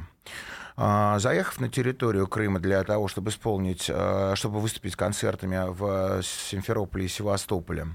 А, 0.78 1.20
заехав 1.20 1.60
на 1.60 1.68
территорию 1.68 2.28
Крыма 2.28 2.62
для 2.62 2.82
того, 2.86 3.10
чтобы 3.10 3.32
исполнить, 3.32 3.92
а, 3.94 4.34
чтобы 4.38 4.62
выступить 4.62 4.96
концертами 4.96 5.66
в 5.68 6.24
Симферополе 6.24 7.08
и 7.08 7.10
Севастополе, 7.10 7.88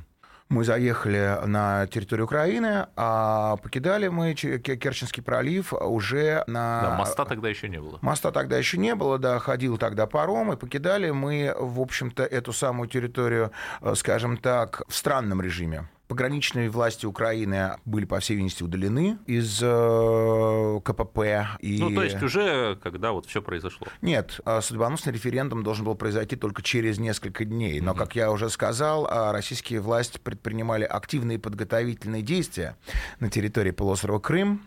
мы 0.49 0.65
заехали 0.65 1.39
на 1.47 1.87
территорию 1.89 2.27
Украины, 2.27 2.87
а 2.97 3.57
покидали 3.57 4.09
мы 4.09 4.35
Керченский 4.35 5.23
пролив 5.23 5.73
уже 5.73 6.45
на... 6.47 6.83
Да, 6.83 6.97
моста 6.97 7.25
тогда 7.25 7.49
еще 7.49 7.69
не 7.69 7.81
было. 7.81 7.99
Моста 8.01 8.31
тогда 8.31 8.57
еще 8.57 8.79
не 8.79 8.95
было, 8.95 9.19
да, 9.19 9.39
ходил 9.39 9.77
тогда 9.77 10.07
паром, 10.07 10.53
и 10.53 10.57
покидали 10.57 11.11
мы, 11.11 11.55
в 11.59 11.81
общем-то, 11.81 12.23
эту 12.25 12.53
самую 12.53 12.89
территорию, 12.89 13.51
э, 13.81 13.95
скажем 13.97 14.37
так, 14.37 14.83
в 14.89 14.95
странном 14.95 15.41
режиме. 15.41 15.89
Пограничные 16.09 16.71
власти 16.71 17.05
Украины 17.05 17.79
были, 17.85 18.05
по 18.05 18.21
всей 18.21 18.35
видимости, 18.35 18.63
удалены 18.63 19.19
из 19.27 19.61
э, 19.61 20.81
КПП. 20.85 21.59
И... 21.61 21.79
Ну, 21.81 21.93
то 21.95 22.05
есть 22.05 22.23
уже 22.23 22.77
когда 22.77 23.11
вот 23.11 23.27
все 23.27 23.43
произошло? 23.43 23.89
Нет, 24.03 24.41
а 24.45 24.61
судьбоносный 24.61 25.13
референдум 25.13 25.65
должен 25.65 25.85
был 25.85 25.97
произойти 25.97 26.37
только 26.37 26.63
через 26.63 26.99
несколько 26.99 27.45
дней. 27.45 27.81
Но, 27.81 27.95
как 27.95 28.15
я 28.15 28.31
уже 28.31 28.51
сказал, 28.51 29.09
а, 29.11 29.33
российские 29.33 29.81
власти 29.81 30.19
предпринимали 30.19 30.85
активные 30.85 31.41
подготовительные 31.41 32.23
действия 32.23 32.77
на 33.19 33.29
территории 33.29 33.73
полуострова 33.73 34.21
Крым. 34.21 34.63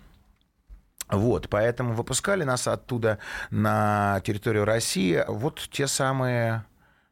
Вот, 1.10 1.50
поэтому 1.50 1.94
выпускали 1.94 2.44
нас 2.44 2.68
оттуда 2.68 3.18
на 3.50 4.22
территорию 4.26 4.66
России 4.66 5.24
вот 5.28 5.68
те 5.72 5.88
самые 5.88 6.66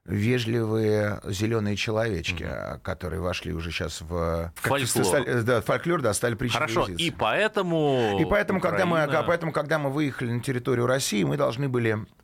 вежливые 0.08 1.20
зеленые 1.26 1.76
человечки, 1.76 2.44
mm-hmm. 2.44 2.80
которые 2.82 3.22
вошли 3.22 3.54
уже 3.54 3.72
сейчас 3.72 4.02
в 4.02 4.52
фольклор. 4.56 5.06
Стали, 5.06 5.42
да, 5.42 5.62
фольклор, 5.62 6.02
да, 6.02 6.14
стали 6.14 6.36
притчей 6.36 6.58
Хорошо, 6.58 6.88
и 6.88 7.12
поэтому 7.12 8.18
и 8.20 8.26
поэтому, 8.26 8.60
Украина... 8.60 8.78
когда 8.78 9.22
мы, 9.22 9.28
поэтому, 9.28 9.52
когда 9.52 9.80
мы 9.80 9.92
выехали 9.92 10.32
на 10.32 10.42
территорию 10.42 10.88
России, 10.88 11.24
мы 11.24 11.36
должны 11.36 11.68
были 11.68 11.92
а, 11.92 12.17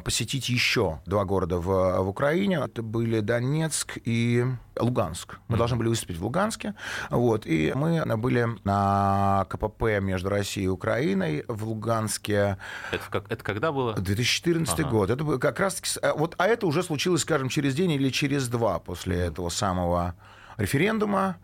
посетить 0.00 0.48
еще 0.48 1.00
два 1.06 1.24
города 1.24 1.58
в, 1.58 2.02
в 2.02 2.08
Украине. 2.08 2.60
Это 2.64 2.82
были 2.82 3.20
Донецк 3.20 3.98
и 4.04 4.44
Луганск. 4.78 5.38
Мы 5.48 5.56
должны 5.56 5.76
были 5.76 5.88
выступить 5.88 6.18
в 6.18 6.24
Луганске. 6.24 6.74
Вот, 7.10 7.46
и 7.46 7.72
мы 7.74 8.04
были 8.16 8.48
на 8.64 9.46
КПП 9.50 10.00
между 10.00 10.28
Россией 10.28 10.66
и 10.66 10.68
Украиной 10.68 11.44
в 11.48 11.64
Луганске. 11.64 12.58
Это, 12.90 13.04
как, 13.10 13.30
это 13.30 13.44
когда 13.44 13.72
было? 13.72 13.94
2014 13.94 14.80
ага. 14.80 14.88
год. 14.88 15.10
Это 15.10 15.38
как 15.38 15.60
раз 15.60 15.80
а, 16.02 16.14
вот, 16.14 16.34
а 16.38 16.46
это 16.46 16.66
уже 16.66 16.82
случилось, 16.82 17.22
скажем, 17.22 17.48
через 17.48 17.74
день 17.74 17.92
или 17.92 18.10
через 18.10 18.48
два 18.48 18.78
после 18.78 19.18
этого 19.18 19.48
самого 19.48 20.14
референдума, 20.62 21.36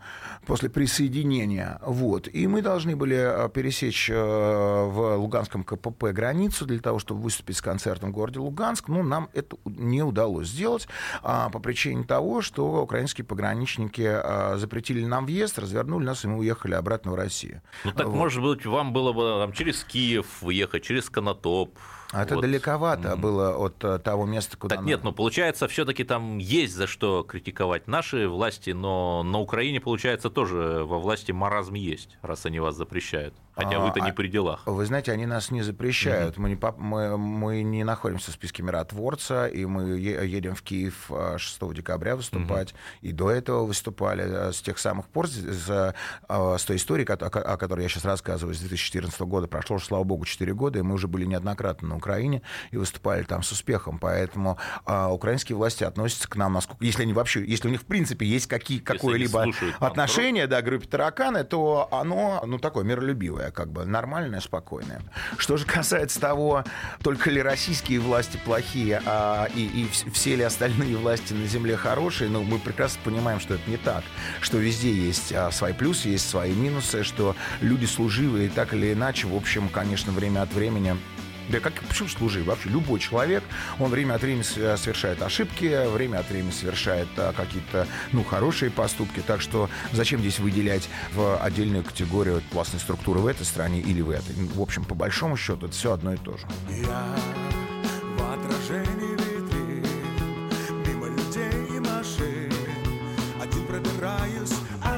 после 0.47 0.71
присоединения. 0.71 1.79
Вот. 1.85 2.29
И 2.33 2.47
мы 2.47 2.63
должны 2.63 2.97
были 2.97 3.17
э, 3.17 3.49
пересечь 3.51 4.09
э, 4.09 4.15
в 4.15 5.17
Луганском 5.17 5.63
КПП 5.63 6.05
границу 6.05 6.65
для 6.65 6.81
того, 6.81 6.99
чтобы 6.99 7.21
выступить 7.21 7.59
с 7.59 7.61
концертом 7.61 8.11
в 8.11 8.15
городе 8.15 8.39
Луганск. 8.39 8.89
Но 8.89 9.03
нам 9.03 9.29
это 9.35 9.57
не 9.67 10.03
удалось 10.03 10.49
сделать 10.49 10.89
а, 11.23 11.51
по 11.51 11.59
причине 11.59 12.05
того, 12.05 12.41
что 12.41 12.83
украинские 12.83 13.27
пограничники 13.27 14.03
э, 14.07 14.57
запретили 14.57 15.05
нам 15.05 15.27
въезд, 15.27 15.59
развернули 15.59 16.05
нас, 16.05 16.25
и 16.25 16.29
мы 16.29 16.39
уехали 16.39 16.75
обратно 16.75 17.13
в 17.13 17.15
Россию. 17.15 17.61
Ну 17.85 17.93
так, 17.93 18.07
вот. 18.07 18.17
может 18.17 18.43
быть, 18.43 18.65
вам 18.65 18.93
было 18.93 19.13
бы 19.13 19.41
там, 19.43 19.53
через 19.53 19.85
Киев 19.85 20.27
уехать, 20.43 20.83
через 20.83 21.11
Конотоп, 21.11 21.77
а 22.13 22.23
это 22.23 22.37
вот. 22.37 22.43
далековато 22.43 23.17
было 23.17 23.57
от 23.57 23.85
э, 23.85 23.99
того 23.99 24.25
места, 24.25 24.57
куда... 24.57 24.77
Так 24.77 24.85
нет, 24.85 25.05
но 25.05 25.11
ну, 25.11 25.17
получается, 25.17 25.69
все 25.69 25.85
таки 25.85 26.05
там 26.05 26.39
есть 26.39 26.75
за 26.75 26.87
что 26.87 27.23
критиковать 27.23 27.87
наши 27.87 28.27
власти, 28.29 28.71
но 28.71 29.23
на 29.23 29.39
Украине, 29.39 29.81
получается, 29.81 30.31
тоже 30.31 30.85
во 30.85 30.99
власти 30.99 31.33
маразм 31.33 31.75
есть, 31.75 32.17
раз 32.23 32.47
они 32.47 32.61
вас 32.61 32.77
запрещают. 32.77 33.35
Хотя 33.59 33.81
вы-то 33.81 34.01
не 34.01 34.11
а, 34.11 34.15
при 34.15 34.29
делах. 34.29 34.63
Вы 34.67 34.87
знаете, 34.87 35.13
они 35.13 35.27
нас 35.27 35.51
не 35.51 35.63
запрещают. 35.63 36.37
Mm-hmm. 36.37 36.41
Мы, 36.41 36.49
не, 36.51 36.59
мы, 36.79 37.19
мы 37.19 37.63
не 37.63 37.85
находимся 37.85 38.31
в 38.31 38.35
списке 38.35 38.63
миротворца, 38.63 39.47
и 39.47 39.67
мы 39.67 39.99
едем 39.99 40.55
в 40.55 40.63
Киев 40.63 41.11
6 41.37 41.59
э, 41.61 41.75
декабря 41.75 42.17
выступать, 42.17 42.71
mm-hmm. 42.71 43.09
и 43.09 43.13
до 43.13 43.31
этого 43.31 43.65
выступали 43.67 44.53
с 44.53 44.63
тех 44.63 44.79
самых 44.79 45.09
пор, 45.09 45.29
с, 45.29 45.95
с 46.29 46.65
той 46.65 46.77
истории, 46.77 47.05
о 47.11 47.57
которой 47.57 47.83
я 47.83 47.89
сейчас 47.89 48.05
рассказываю, 48.05 48.55
с 48.55 48.61
2014 48.61 49.21
года. 49.23 49.49
Прошло 49.49 49.79
слава 49.79 50.05
богу, 50.05 50.25
4 50.25 50.55
года, 50.55 50.79
и 50.79 50.83
мы 50.83 50.95
уже 50.95 51.09
были 51.09 51.25
неоднократно 51.25 51.97
Украине 51.99 52.43
и 52.71 52.77
выступали 52.77 53.25
там 53.25 53.43
с 53.43 53.53
успехом. 53.53 53.99
Поэтому 53.99 54.59
а, 54.85 55.13
украинские 55.13 55.57
власти 55.57 55.85
относятся 55.85 56.29
к 56.29 56.37
нам, 56.37 56.55
насколько, 56.55 56.83
если 56.85 57.03
они 57.03 57.13
вообще, 57.13 57.45
если 57.45 57.69
у 57.69 57.71
них 57.71 57.83
в 57.83 57.87
принципе 57.87 58.27
есть 58.27 58.47
какие, 58.47 58.79
какое-либо 58.79 59.47
отношение 59.81 60.47
да, 60.47 60.63
группе 60.63 60.87
тараканы, 60.87 61.45
то 61.45 61.89
оно 61.91 62.43
ну, 62.47 62.59
такое 62.59 62.85
миролюбивое, 62.85 63.48
как 63.51 63.73
бы 63.73 63.85
нормальное, 63.85 64.41
спокойное. 64.41 65.01
Что 65.37 65.57
же 65.57 65.67
касается 65.67 66.21
того, 66.21 66.65
только 67.03 67.31
ли 67.31 67.43
российские 67.43 68.01
власти 68.01 68.39
плохие, 68.45 69.03
а, 69.05 69.49
и, 69.55 69.65
и 69.67 70.11
все 70.11 70.37
ли 70.37 70.43
остальные 70.43 70.97
власти 70.97 71.33
на 71.33 71.47
земле 71.47 71.77
хорошие, 71.77 72.31
ну, 72.31 72.43
мы 72.43 72.59
прекрасно 72.59 73.01
понимаем, 73.05 73.41
что 73.41 73.55
это 73.55 73.71
не 73.71 73.77
так, 73.77 74.05
что 74.41 74.59
везде 74.59 74.93
есть 74.93 75.33
а, 75.33 75.51
свои 75.51 75.73
плюсы, 75.73 76.09
есть 76.09 76.29
свои 76.29 76.53
минусы, 76.53 77.03
что 77.03 77.37
люди 77.61 77.87
служивые 77.87 78.49
так 78.49 78.75
или 78.75 78.93
иначе, 78.93 79.27
в 79.27 79.37
общем, 79.37 79.69
конечно, 79.69 80.13
время 80.13 80.43
от 80.43 80.53
времени 80.53 80.97
да 81.49 81.61
как 81.61 81.75
почему 81.83 82.09
служи? 82.09 82.43
Вообще 82.43 82.69
любой 82.69 83.01
человек, 83.01 83.43
он 83.79 83.91
время 83.91 84.15
от 84.15 84.23
времени 84.23 84.43
совершает 84.43 85.23
ошибки, 85.23 85.87
время 85.89 86.19
от 86.19 86.31
времени 86.31 86.51
совершает 86.51 87.09
а, 87.17 87.33
какие-то, 87.33 87.87
ну, 88.13 88.25
хорошие 88.25 88.71
поступки. 88.71 89.21
Так 89.27 89.41
что 89.41 89.71
зачем 89.93 90.21
здесь 90.21 90.39
выделять 90.39 90.89
в 91.13 91.39
отдельную 91.39 91.85
категорию 91.85 92.43
властной 92.53 92.81
структуры 92.81 93.21
в 93.21 93.27
этой 93.27 93.47
стране 93.47 93.81
или 93.81 94.01
в 94.01 94.11
этой? 94.11 94.35
В 94.35 94.61
общем, 94.61 94.85
по 94.85 94.95
большому 94.95 95.37
счету, 95.37 95.67
это 95.67 95.75
все 95.75 95.93
одно 95.93 96.15
и 96.15 96.17
то 96.17 96.37
же. 96.37 96.47
Я 96.71 97.17
в 98.17 98.33
отражении 98.33 99.19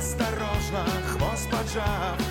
осторожно, 0.00 0.84
хвост 1.06 1.50
поджав, 1.50 2.29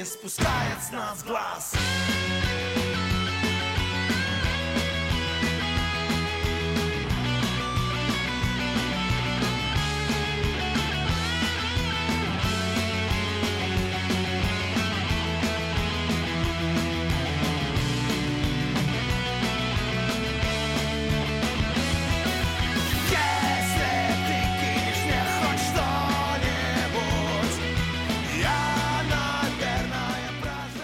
не 0.00 0.06
спускает 0.06 0.82
с 0.82 0.92
нас 0.92 1.22
глаз. 1.24 1.74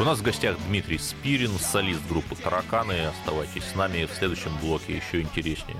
Нас 0.06 0.20
в 0.20 0.22
гостях 0.22 0.56
Дмитрий 0.68 0.98
Спирин, 0.98 1.58
солист 1.58 2.00
группы 2.08 2.36
«Тараканы». 2.36 3.06
Оставайтесь 3.06 3.64
с 3.64 3.74
нами 3.74 4.04
в 4.04 4.16
следующем 4.16 4.56
блоке, 4.60 4.94
еще 4.94 5.20
интереснее. 5.20 5.76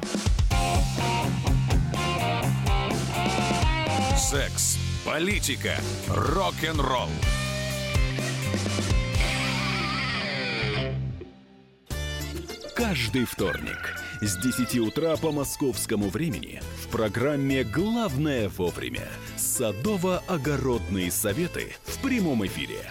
Секс, 4.19 4.79
политика, 5.05 5.77
рок-н-ролл. 6.09 7.09
Каждый 12.75 13.27
вторник 13.27 13.97
с 14.21 14.37
10 14.43 14.81
утра 14.81 15.17
по 15.17 15.31
московскому 15.31 16.09
времени 16.09 16.61
в 16.83 16.89
программе 16.89 17.63
«Главное 17.63 18.49
вовремя» 18.49 19.07
садово-огородные 19.37 21.13
советы 21.13 21.77
в 21.85 22.03
прямом 22.03 22.45
эфире. 22.45 22.91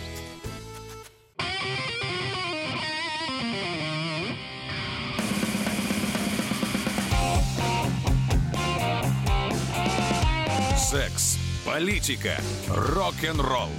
Политика, 11.71 12.35
рок-н-ролл. 12.67 13.69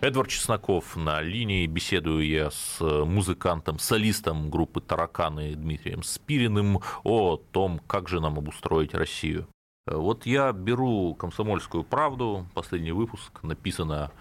Эдвард 0.00 0.28
Чесноков 0.28 0.94
на 0.94 1.20
линии. 1.20 1.66
Беседую 1.66 2.24
я 2.24 2.52
с 2.52 2.78
музыкантом, 2.80 3.80
солистом 3.80 4.48
группы 4.48 4.80
«Тараканы» 4.80 5.56
Дмитрием 5.56 6.04
Спириным 6.04 6.82
о 7.02 7.36
том, 7.36 7.80
как 7.88 8.08
же 8.08 8.20
нам 8.20 8.38
обустроить 8.38 8.94
Россию. 8.94 9.48
Вот 9.86 10.24
я 10.24 10.52
беру 10.52 11.16
«Комсомольскую 11.16 11.82
правду», 11.82 12.46
последний 12.54 12.92
выпуск, 12.92 13.42
написано 13.42 14.12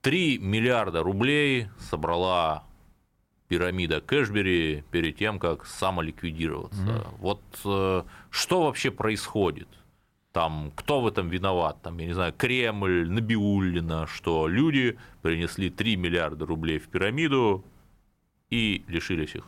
3 0.00 0.38
миллиарда 0.38 1.04
рублей 1.04 1.68
собрала 1.78 2.64
пирамида 3.48 4.00
Кэшбери 4.00 4.84
перед 4.90 5.16
тем, 5.16 5.38
как 5.38 5.66
самоликвидироваться. 5.66 6.82
Mm-hmm. 6.82 7.14
Вот 7.18 7.42
э, 7.64 8.02
что 8.30 8.64
вообще 8.64 8.90
происходит? 8.90 9.68
Там, 10.32 10.72
кто 10.76 11.00
в 11.00 11.06
этом 11.06 11.28
виноват? 11.28 11.82
Там, 11.82 11.98
я 11.98 12.06
не 12.06 12.12
знаю, 12.12 12.32
Кремль, 12.32 13.08
Набиуллина, 13.10 14.06
что 14.06 14.46
люди 14.46 14.98
принесли 15.22 15.70
3 15.70 15.96
миллиарда 15.96 16.46
рублей 16.46 16.78
в 16.78 16.88
пирамиду 16.88 17.64
и 18.50 18.84
лишились 18.88 19.34
их. 19.34 19.44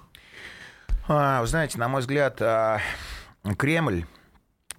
А, 1.09 1.41
вы 1.41 1.47
знаете, 1.47 1.79
на 1.79 1.89
мой 1.89 2.01
взгляд, 2.01 2.41
а, 2.41 2.81
Кремль, 3.57 4.05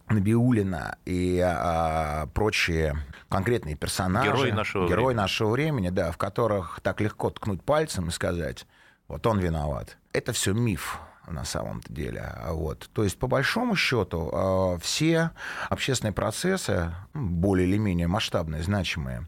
Набиулина 0.10 0.98
и 1.06 1.40
а, 1.40 2.28
прочие 2.34 2.98
конкретные 3.30 3.76
персонажи, 3.76 4.30
герои 4.30 4.52
нашего, 4.52 4.88
герои 4.88 5.06
времени. 5.06 5.18
нашего 5.18 5.50
времени, 5.52 5.90
да, 5.90 6.12
в 6.12 6.18
которых 6.18 6.80
так 6.82 7.00
легко 7.00 7.30
ткнуть 7.30 7.64
пальцем 7.64 8.10
и 8.10 8.12
сказать, 8.12 8.66
вот 9.08 9.26
он 9.26 9.40
виноват. 9.40 9.98
Это 10.14 10.34
все 10.34 10.54
миф 10.54 11.00
на 11.28 11.46
самом-то 11.46 11.94
деле. 11.94 12.36
Вот. 12.50 12.90
То 12.94 13.04
есть, 13.04 13.18
по 13.18 13.28
большому 13.28 13.76
счету, 13.76 14.78
все 14.82 15.32
общественные 15.70 16.14
процессы, 16.14 16.94
более 17.14 17.68
или 17.68 17.78
менее 17.78 18.08
масштабные, 18.08 18.64
значимые, 18.64 19.28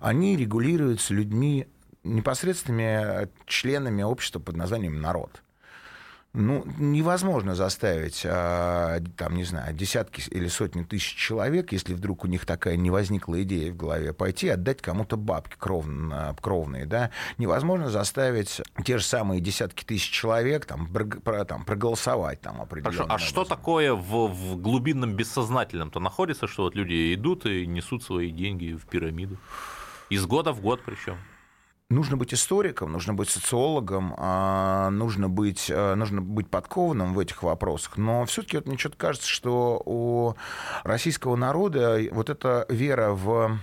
они 0.00 0.36
регулируются 0.36 1.14
людьми, 1.14 1.66
непосредственными 2.04 3.28
членами 3.46 4.02
общества 4.02 4.40
под 4.40 4.56
названием 4.56 5.00
народ. 5.00 5.42
Ну, 6.34 6.64
невозможно 6.78 7.54
заставить, 7.54 8.22
там, 8.22 9.36
не 9.36 9.44
знаю, 9.44 9.74
десятки 9.74 10.22
или 10.30 10.48
сотни 10.48 10.82
тысяч 10.82 11.14
человек, 11.14 11.72
если 11.72 11.92
вдруг 11.92 12.24
у 12.24 12.26
них 12.26 12.46
такая 12.46 12.76
не 12.76 12.90
возникла 12.90 13.42
идея 13.42 13.70
в 13.70 13.76
голове, 13.76 14.14
пойти 14.14 14.48
отдать 14.48 14.80
кому-то 14.80 15.18
бабки 15.18 15.56
кровные, 15.58 16.34
кровные, 16.40 16.86
да. 16.86 17.10
Невозможно 17.36 17.90
заставить 17.90 18.62
те 18.82 18.96
же 18.96 19.04
самые 19.04 19.42
десятки 19.42 19.84
тысяч 19.84 20.10
человек 20.10 20.64
там, 20.64 20.86
про, 20.86 21.44
там, 21.44 21.66
проголосовать 21.66 22.40
там 22.40 22.62
определенно. 22.62 22.96
Хорошо, 22.96 23.10
а 23.10 23.14
образом. 23.16 23.28
что 23.28 23.44
такое 23.44 23.92
в, 23.92 24.28
в 24.28 24.56
глубинном 24.56 25.14
бессознательном-то 25.14 26.00
находится, 26.00 26.46
что 26.46 26.62
вот 26.62 26.74
люди 26.74 27.12
идут 27.14 27.44
и 27.44 27.66
несут 27.66 28.04
свои 28.04 28.30
деньги 28.30 28.72
в 28.72 28.86
пирамиду? 28.86 29.36
Из 30.08 30.24
года 30.24 30.52
в 30.52 30.62
год 30.62 30.80
причем? 30.86 31.18
Нужно 31.92 32.16
быть 32.16 32.32
историком, 32.32 32.90
нужно 32.90 33.12
быть 33.12 33.28
социологом, 33.28 34.14
а, 34.16 34.88
нужно 34.88 35.28
быть, 35.28 35.68
нужно 35.68 36.22
быть 36.22 36.48
подкованным 36.48 37.12
в 37.12 37.18
этих 37.18 37.42
вопросах. 37.42 37.98
Но 37.98 38.24
все-таки 38.24 38.56
вот 38.56 38.66
мне 38.66 38.78
что-то 38.78 38.96
кажется, 38.96 39.28
что 39.28 39.82
у 39.84 40.34
российского 40.84 41.36
народа 41.36 42.00
вот 42.10 42.30
эта 42.30 42.64
вера 42.70 43.10
в 43.10 43.58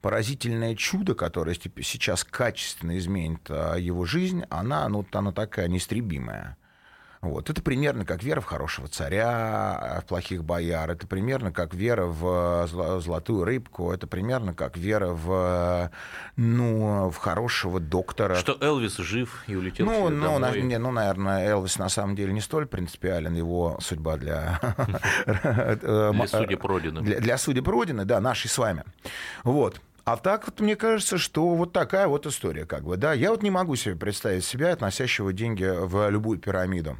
поразительное 0.00 0.76
чудо, 0.76 1.16
которое 1.16 1.56
сейчас 1.82 2.22
качественно 2.22 2.96
изменит 2.98 3.48
его 3.50 4.04
жизнь, 4.04 4.44
она, 4.48 4.88
ну, 4.88 5.04
она 5.12 5.32
такая 5.32 5.66
неистребимая. 5.66 6.56
Вот. 7.22 7.50
Это 7.50 7.60
примерно 7.60 8.06
как 8.06 8.22
вера 8.22 8.40
в 8.40 8.46
хорошего 8.46 8.88
царя, 8.88 10.00
в 10.02 10.08
плохих 10.08 10.42
бояр. 10.42 10.90
Это 10.90 11.06
примерно 11.06 11.52
как 11.52 11.74
вера 11.74 12.06
в 12.06 12.66
золотую 12.66 13.44
рыбку. 13.44 13.92
Это 13.92 14.06
примерно 14.06 14.54
как 14.54 14.78
вера 14.78 15.08
в, 15.08 15.90
ну, 16.36 17.10
в 17.10 17.16
хорошего 17.18 17.78
доктора. 17.78 18.36
Что 18.36 18.56
Элвис 18.60 18.96
жив 18.96 19.44
и 19.46 19.54
улетел 19.54 19.84
ну, 19.84 20.08
ну, 20.08 20.38
домой. 20.40 20.40
На, 20.40 20.66
не, 20.66 20.78
ну, 20.78 20.90
наверное, 20.92 21.46
Элвис 21.46 21.78
на 21.78 21.90
самом 21.90 22.16
деле 22.16 22.32
не 22.32 22.40
столь 22.40 22.66
принципиален. 22.66 23.34
Его 23.34 23.76
судьба 23.82 24.16
для... 24.16 24.58
Для 25.82 26.26
судеб 26.26 26.64
Родины. 26.64 27.02
Для, 27.02 27.20
для 27.20 27.36
судеб 27.36 27.68
Родины, 27.68 28.06
да, 28.06 28.20
нашей 28.20 28.48
с 28.48 28.56
вами. 28.56 28.84
Вот. 29.44 29.78
А 30.04 30.16
так 30.16 30.46
вот 30.46 30.60
мне 30.60 30.74
кажется, 30.74 31.18
что 31.18 31.54
вот 31.54 31.74
такая 31.74 32.08
вот 32.08 32.24
история, 32.24 32.64
как 32.64 32.84
бы, 32.84 32.96
да. 32.96 33.12
Я 33.12 33.30
вот 33.30 33.42
не 33.42 33.50
могу 33.50 33.76
себе 33.76 33.94
представить 33.94 34.46
себя, 34.46 34.72
относящего 34.72 35.34
деньги 35.34 35.70
в 35.70 36.08
любую 36.08 36.38
пирамиду. 36.38 36.96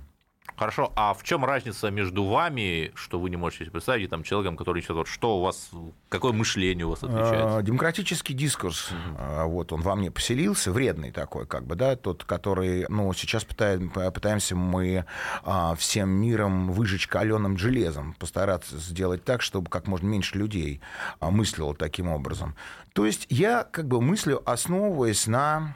Хорошо, 0.61 0.93
а 0.95 1.15
в 1.15 1.23
чем 1.23 1.47
разница 1.47 1.91
между 1.91 2.25
вами, 2.25 2.93
что 2.95 3.19
вы 3.19 3.31
не 3.31 3.39
можете 3.39 3.65
себе 3.65 3.73
представить, 3.73 4.05
и 4.05 4.09
там 4.09 4.23
человеком, 4.23 4.59
который 4.59 4.83
несет, 4.83 4.91
вот, 4.91 5.09
что 5.09 5.39
у 5.39 5.41
вас, 5.41 5.71
какое 6.11 6.35
мышление 6.35 6.85
у 6.85 6.91
вас 6.91 7.03
отличается? 7.03 7.63
Демократический 7.63 8.35
дискурс, 8.35 8.91
угу. 8.91 9.49
вот 9.49 9.73
он 9.73 9.81
во 9.81 9.97
мне 9.97 10.11
поселился, 10.11 10.71
вредный 10.71 11.13
такой, 11.13 11.47
как 11.47 11.65
бы, 11.65 11.77
да, 11.77 11.97
тот, 11.97 12.25
который, 12.25 12.85
ну, 12.91 13.11
сейчас 13.15 13.43
пытаем, 13.47 13.89
пытаемся 13.89 14.55
мы 14.55 15.07
всем 15.79 16.11
миром 16.11 16.73
выжечь 16.73 17.07
каленым 17.07 17.57
железом, 17.57 18.13
постараться 18.19 18.77
сделать 18.77 19.25
так, 19.25 19.41
чтобы 19.41 19.71
как 19.71 19.87
можно 19.87 20.09
меньше 20.09 20.37
людей 20.37 20.83
мыслило 21.23 21.75
таким 21.75 22.09
образом. 22.09 22.55
То 22.93 23.07
есть 23.07 23.27
я 23.31 23.65
как 23.65 23.89
бы 23.89 24.03
мыслю, 24.03 24.43
основываясь 24.45 25.27
на 25.27 25.75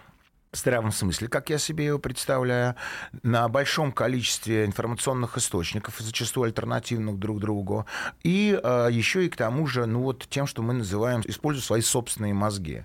здравом 0.57 0.93
смысле, 0.93 1.29
как 1.29 1.51
я 1.51 1.59
себе 1.59 1.87
его 1.87 1.99
представляю, 1.99 2.77
на 3.23 3.49
большом 3.49 3.93
количестве 3.93 4.65
информационных 4.65 5.37
источников, 5.37 5.97
зачастую 5.99 6.45
альтернативных 6.45 7.19
друг 7.19 7.41
другу, 7.41 7.87
и 8.23 8.59
э, 8.63 8.89
еще 8.91 9.27
и 9.27 9.29
к 9.29 9.37
тому 9.37 9.67
же, 9.67 9.87
ну 9.87 10.03
вот 10.03 10.27
тем, 10.29 10.47
что 10.47 10.63
мы 10.63 10.75
называем, 10.75 11.23
используя 11.27 11.63
свои 11.63 11.81
собственные 11.81 12.35
мозги 12.35 12.85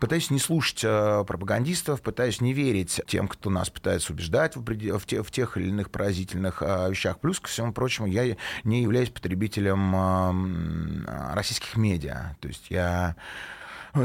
пытаюсь 0.00 0.30
не 0.30 0.38
слушать 0.38 0.82
э, 0.84 1.24
пропагандистов, 1.26 2.02
пытаюсь 2.02 2.40
не 2.40 2.52
верить 2.52 3.00
тем, 3.06 3.28
кто 3.28 3.50
нас 3.50 3.68
пытается 3.68 4.12
убеждать 4.12 4.56
в, 4.56 4.62
в, 4.62 5.06
те, 5.06 5.22
в 5.22 5.30
тех 5.30 5.56
или 5.56 5.68
иных 5.68 5.90
поразительных 5.90 6.62
э, 6.62 6.90
вещах. 6.90 7.18
Плюс, 7.18 7.40
ко 7.40 7.48
всему 7.48 7.72
прочему, 7.72 8.06
я 8.06 8.36
не 8.64 8.82
являюсь 8.82 9.10
потребителем 9.10 11.04
российских 11.34 11.76
медиа. 11.76 12.36
То 12.40 12.48
есть 12.48 12.70
я 12.70 13.16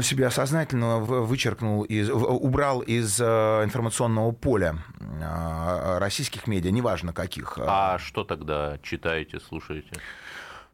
себя 0.02 0.30
сознательно 0.30 0.98
вычеркнул, 0.98 1.82
из, 1.82 2.10
убрал 2.10 2.80
из 2.80 3.20
э, 3.20 3.24
информационного 3.64 4.32
поля 4.32 4.76
э, 5.00 5.98
российских 5.98 6.46
медиа, 6.46 6.70
неважно 6.70 7.12
каких. 7.12 7.58
А 7.58 7.98
что 7.98 8.24
тогда 8.24 8.78
читаете, 8.82 9.40
слушаете? 9.40 9.90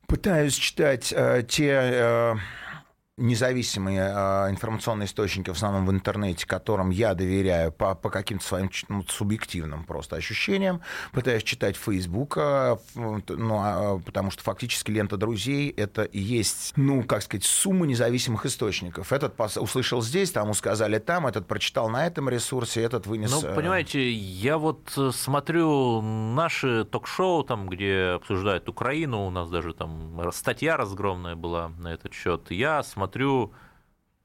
Пытаюсь 0.07 0.55
читать 0.55 1.13
э, 1.17 1.45
те 1.49 1.71
э, 1.71 2.35
независимые 3.21 4.01
э, 4.01 4.51
информационные 4.51 5.07
источники, 5.07 5.51
в 5.51 5.53
основном 5.53 5.87
в 5.87 5.91
интернете, 5.91 6.47
которым 6.47 6.91
я 6.91 7.15
доверяю 7.15 7.71
по, 7.71 7.95
по 7.95 8.11
каким-то 8.11 8.45
своим 8.45 8.71
ну, 8.89 9.05
субъективным 9.07 9.85
просто 9.85 10.17
ощущениям. 10.17 10.81
Пытаюсь 11.13 11.43
читать 11.43 11.77
Facebook, 11.77 12.37
э, 12.39 12.77
ну, 12.95 13.99
э, 13.99 14.01
потому 14.05 14.31
что 14.31 14.43
фактически 14.43 14.91
лента 14.91 15.17
друзей— 15.17 15.71
это 15.77 16.03
и 16.03 16.19
есть, 16.19 16.73
ну, 16.77 17.03
как 17.03 17.23
сказать, 17.23 17.45
сумма 17.45 17.87
независимых 17.87 18.47
источников. 18.47 19.13
Этот 19.13 19.39
услышал 19.59 20.03
здесь, 20.03 20.33
тому 20.33 20.55
сказали 20.55 20.99
там, 20.99 21.27
этот 21.27 21.47
прочитал 21.47 21.89
на 21.91 22.07
этом 22.07 22.29
ресурсе, 22.29 22.83
этот 22.83 23.07
вынес... 23.07 23.31
Ну, 23.31 23.49
э, 23.49 23.55
понимаете, 23.55 24.11
я 24.11 24.57
вот 24.57 24.93
э, 24.97 25.11
смотрю 25.13 26.01
наши 26.01 26.85
ток-шоу, 26.85 27.45
там, 27.45 27.69
где 27.69 28.15
обсуждают 28.17 28.69
Украину, 28.69 29.27
у 29.27 29.31
нас 29.31 29.51
даже 29.51 29.75
там 29.75 30.33
статья 30.33 30.79
разгромная 30.79 31.37
была 31.37 31.69
на 31.79 31.93
этот 31.93 32.15
счет. 32.15 32.51
Я 32.51 32.83
смотрю 32.83 33.10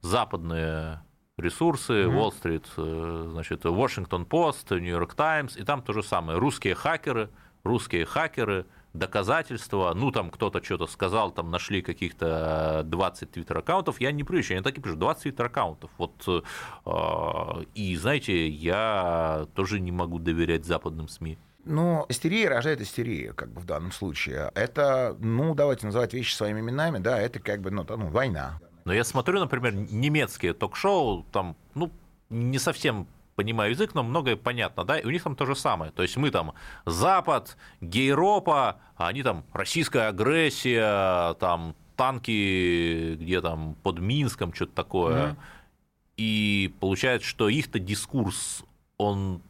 западные 0.02 1.02
ресурсы, 1.38 2.04
Wall 2.04 2.32
Street, 2.32 2.66
э, 2.78 3.30
значит, 3.32 3.66
Washington 3.66 4.26
Post, 4.26 4.80
New 4.80 4.90
York 4.90 5.16
Times, 5.16 5.58
и 5.58 5.64
там 5.64 5.82
то 5.82 5.94
же 5.94 6.04
самое. 6.04 6.38
Русские 6.40 6.76
хакеры, 6.76 7.30
русские 7.64 8.06
хакеры, 8.06 8.66
доказательства, 8.94 9.94
ну 9.94 10.12
там 10.12 10.32
кто-то 10.32 10.64
что-то 10.64 10.88
сказал, 10.88 11.32
там 11.32 11.52
нашли 11.52 11.82
каких-то 11.82 12.84
20 12.86 13.32
твиттер-аккаунтов, 13.32 14.00
я 14.00 14.12
не 14.12 14.24
прыщу, 14.24 14.54
они 14.54 14.64
так 14.64 14.78
и 14.78 14.82
пишут, 14.82 15.00
20 15.00 15.24
твиттер-аккаунтов. 15.24 15.92
Вот, 15.98 16.24
э, 16.28 17.64
и 17.74 17.96
знаете, 17.98 18.48
я 18.48 19.48
тоже 19.54 19.80
не 19.80 19.92
могу 19.92 20.20
доверять 20.20 20.66
западным 20.66 21.08
СМИ. 21.08 21.38
Ну, 21.66 22.06
истерия 22.10 22.50
рождает 22.50 22.80
истерию, 22.80 23.34
как 23.34 23.52
бы 23.52 23.60
в 23.60 23.66
данном 23.66 23.92
случае. 23.92 24.52
Это, 24.54 25.18
ну, 25.20 25.56
давайте 25.56 25.88
называть 25.88 26.14
вещи 26.14 26.36
своими 26.36 26.60
именами, 26.60 27.00
да, 27.00 27.20
это 27.20 27.40
как 27.40 27.62
бы, 27.62 27.72
ну, 27.72 27.84
ну 27.90 28.08
война. 28.08 28.60
Но 28.86 28.94
я 28.94 29.04
смотрю, 29.04 29.40
например, 29.40 29.74
немецкие 29.74 30.54
ток-шоу, 30.54 31.26
там, 31.32 31.56
ну, 31.74 31.92
не 32.30 32.60
совсем 32.60 33.08
понимаю 33.36 33.72
язык, 33.72 33.94
но 33.96 34.04
многое 34.04 34.36
понятно, 34.36 34.86
да, 34.86 35.00
и 35.00 35.06
у 35.06 35.10
них 35.10 35.24
там 35.24 35.36
то 35.36 35.46
же 35.46 35.56
самое. 35.56 35.92
То 35.92 36.04
есть 36.04 36.16
мы 36.18 36.32
там 36.32 36.54
Запад, 36.86 37.58
Гейропа, 37.82 38.80
а 38.96 39.08
они 39.08 39.24
там 39.24 39.44
российская 39.54 40.08
агрессия, 40.08 41.34
там 41.36 41.76
танки 41.96 43.16
где 43.16 43.42
там 43.42 43.76
под 43.84 44.00
Минском, 44.00 44.54
что-то 44.54 44.74
такое. 44.74 45.36
И 46.18 46.74
получается, 46.80 47.28
что 47.28 47.50
их-то 47.50 47.80
дискурс, 47.80 48.64
он 48.98 49.42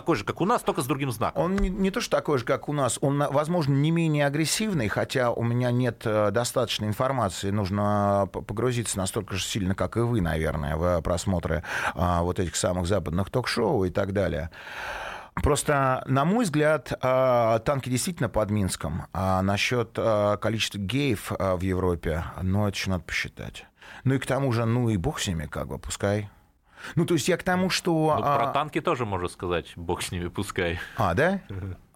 такой 0.00 0.16
же, 0.16 0.24
как 0.24 0.40
у 0.40 0.46
нас, 0.46 0.62
только 0.62 0.80
с 0.80 0.86
другим 0.86 1.12
знаком. 1.12 1.44
Он 1.44 1.56
не, 1.56 1.68
не 1.68 1.90
то, 1.90 2.00
что 2.00 2.16
такой 2.16 2.38
же, 2.38 2.46
как 2.46 2.70
у 2.70 2.72
нас, 2.72 2.98
он, 3.02 3.18
возможно, 3.18 3.74
не 3.74 3.90
менее 3.90 4.24
агрессивный, 4.24 4.88
хотя 4.88 5.30
у 5.30 5.42
меня 5.42 5.70
нет 5.70 6.02
э, 6.06 6.30
достаточной 6.30 6.88
информации, 6.88 7.50
нужно 7.50 8.26
погрузиться 8.32 8.96
настолько 8.96 9.36
же 9.36 9.44
сильно, 9.44 9.74
как 9.74 9.98
и 9.98 10.00
вы, 10.00 10.22
наверное, 10.22 10.76
в 10.76 11.02
просмотры 11.02 11.64
а, 11.94 12.22
вот 12.22 12.40
этих 12.40 12.56
самых 12.56 12.86
западных 12.86 13.28
ток-шоу 13.28 13.84
и 13.84 13.90
так 13.90 14.14
далее. 14.14 14.48
Просто, 15.34 16.02
на 16.06 16.24
мой 16.24 16.44
взгляд, 16.44 16.94
а, 17.02 17.58
танки 17.58 17.90
действительно 17.90 18.30
под 18.30 18.50
Минском. 18.50 19.04
А 19.12 19.42
насчет 19.42 19.90
а, 19.98 20.38
количества 20.38 20.78
геев 20.78 21.30
в 21.38 21.60
Европе, 21.60 22.24
ну, 22.40 22.66
это 22.66 22.74
еще 22.74 22.88
надо 22.88 23.04
посчитать. 23.04 23.66
Ну 24.04 24.14
и 24.14 24.18
к 24.18 24.24
тому 24.24 24.50
же, 24.52 24.64
ну 24.64 24.88
и 24.88 24.96
бог 24.96 25.20
с 25.20 25.28
ними, 25.28 25.44
как 25.44 25.68
бы, 25.68 25.78
пускай. 25.78 26.30
Ну, 26.94 27.06
то 27.06 27.14
есть 27.14 27.28
я 27.28 27.36
к 27.36 27.42
тому, 27.42 27.70
что... 27.70 28.14
Ну, 28.18 28.24
а, 28.24 28.38
про 28.38 28.46
танки 28.52 28.80
тоже 28.80 29.04
можно 29.04 29.28
сказать, 29.28 29.72
бог 29.76 30.02
с 30.02 30.12
ними, 30.12 30.28
пускай. 30.28 30.78
а, 30.96 31.14
да? 31.14 31.40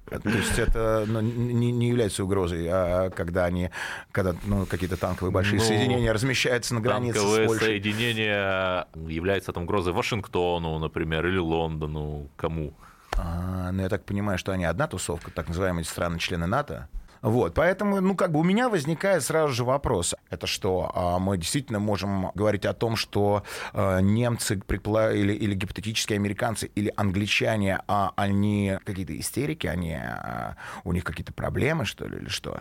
То 0.04 0.28
есть 0.28 0.58
это 0.58 1.04
ну, 1.06 1.20
не, 1.20 1.72
не 1.72 1.88
является 1.88 2.24
угрозой, 2.24 2.68
а 2.70 3.08
когда 3.10 3.46
они, 3.46 3.70
когда 4.12 4.34
ну, 4.44 4.66
какие-то 4.66 4.98
танковые 4.98 5.32
большие 5.32 5.58
Ну, 5.58 5.64
соединения 5.64 6.12
размещаются 6.12 6.74
на 6.74 6.80
границе 6.80 7.18
с 7.18 7.22
Танковые 7.22 7.46
Польшей. 7.48 7.66
соединения 7.66 8.86
являются 9.08 9.52
там 9.52 9.62
угрозой 9.62 9.94
Вашингтону, 9.94 10.78
например, 10.78 11.26
или 11.26 11.38
Лондону, 11.38 12.28
кому? 12.36 12.74
А, 13.16 13.72
ну, 13.72 13.82
я 13.82 13.88
так 13.88 14.04
понимаю, 14.04 14.38
что 14.38 14.52
они 14.52 14.64
одна 14.64 14.86
тусовка, 14.86 15.30
так 15.30 15.48
называемые 15.48 15.84
страны-члены 15.84 16.46
НАТО. 16.46 16.88
Вот, 17.24 17.54
поэтому, 17.54 18.02
ну, 18.02 18.14
как 18.14 18.32
бы 18.32 18.40
у 18.40 18.42
меня 18.42 18.68
возникает 18.68 19.22
сразу 19.22 19.54
же 19.54 19.64
вопрос. 19.64 20.14
Это 20.28 20.46
что, 20.46 20.92
а, 20.94 21.18
мы 21.18 21.38
действительно 21.38 21.78
можем 21.78 22.30
говорить 22.34 22.66
о 22.66 22.74
том, 22.74 22.96
что 22.96 23.44
а, 23.72 24.00
немцы 24.00 24.56
или, 24.56 25.32
или 25.32 25.54
гипотетические 25.54 26.18
американцы, 26.18 26.66
или 26.74 26.92
англичане, 26.94 27.80
а, 27.88 28.12
они 28.16 28.76
какие-то 28.84 29.18
истерики, 29.18 29.66
они, 29.66 29.94
а, 29.94 30.58
у 30.84 30.92
них 30.92 31.02
какие-то 31.02 31.32
проблемы, 31.32 31.86
что 31.86 32.06
ли, 32.06 32.18
или 32.18 32.28
что? 32.28 32.60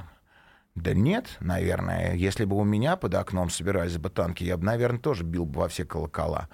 Да 0.75 0.93
нет, 0.93 1.35
наверное. 1.41 2.15
Если 2.15 2.45
бы 2.45 2.55
у 2.55 2.63
меня 2.63 2.95
под 2.95 3.15
окном 3.15 3.49
собирались 3.49 3.97
бы 3.97 4.09
танки, 4.09 4.45
я 4.45 4.55
бы, 4.55 4.63
наверное, 4.63 4.99
тоже 4.99 5.25
бил 5.25 5.43
бы 5.43 5.59
во 5.59 5.67
все 5.67 5.83
колокола. 5.83 6.47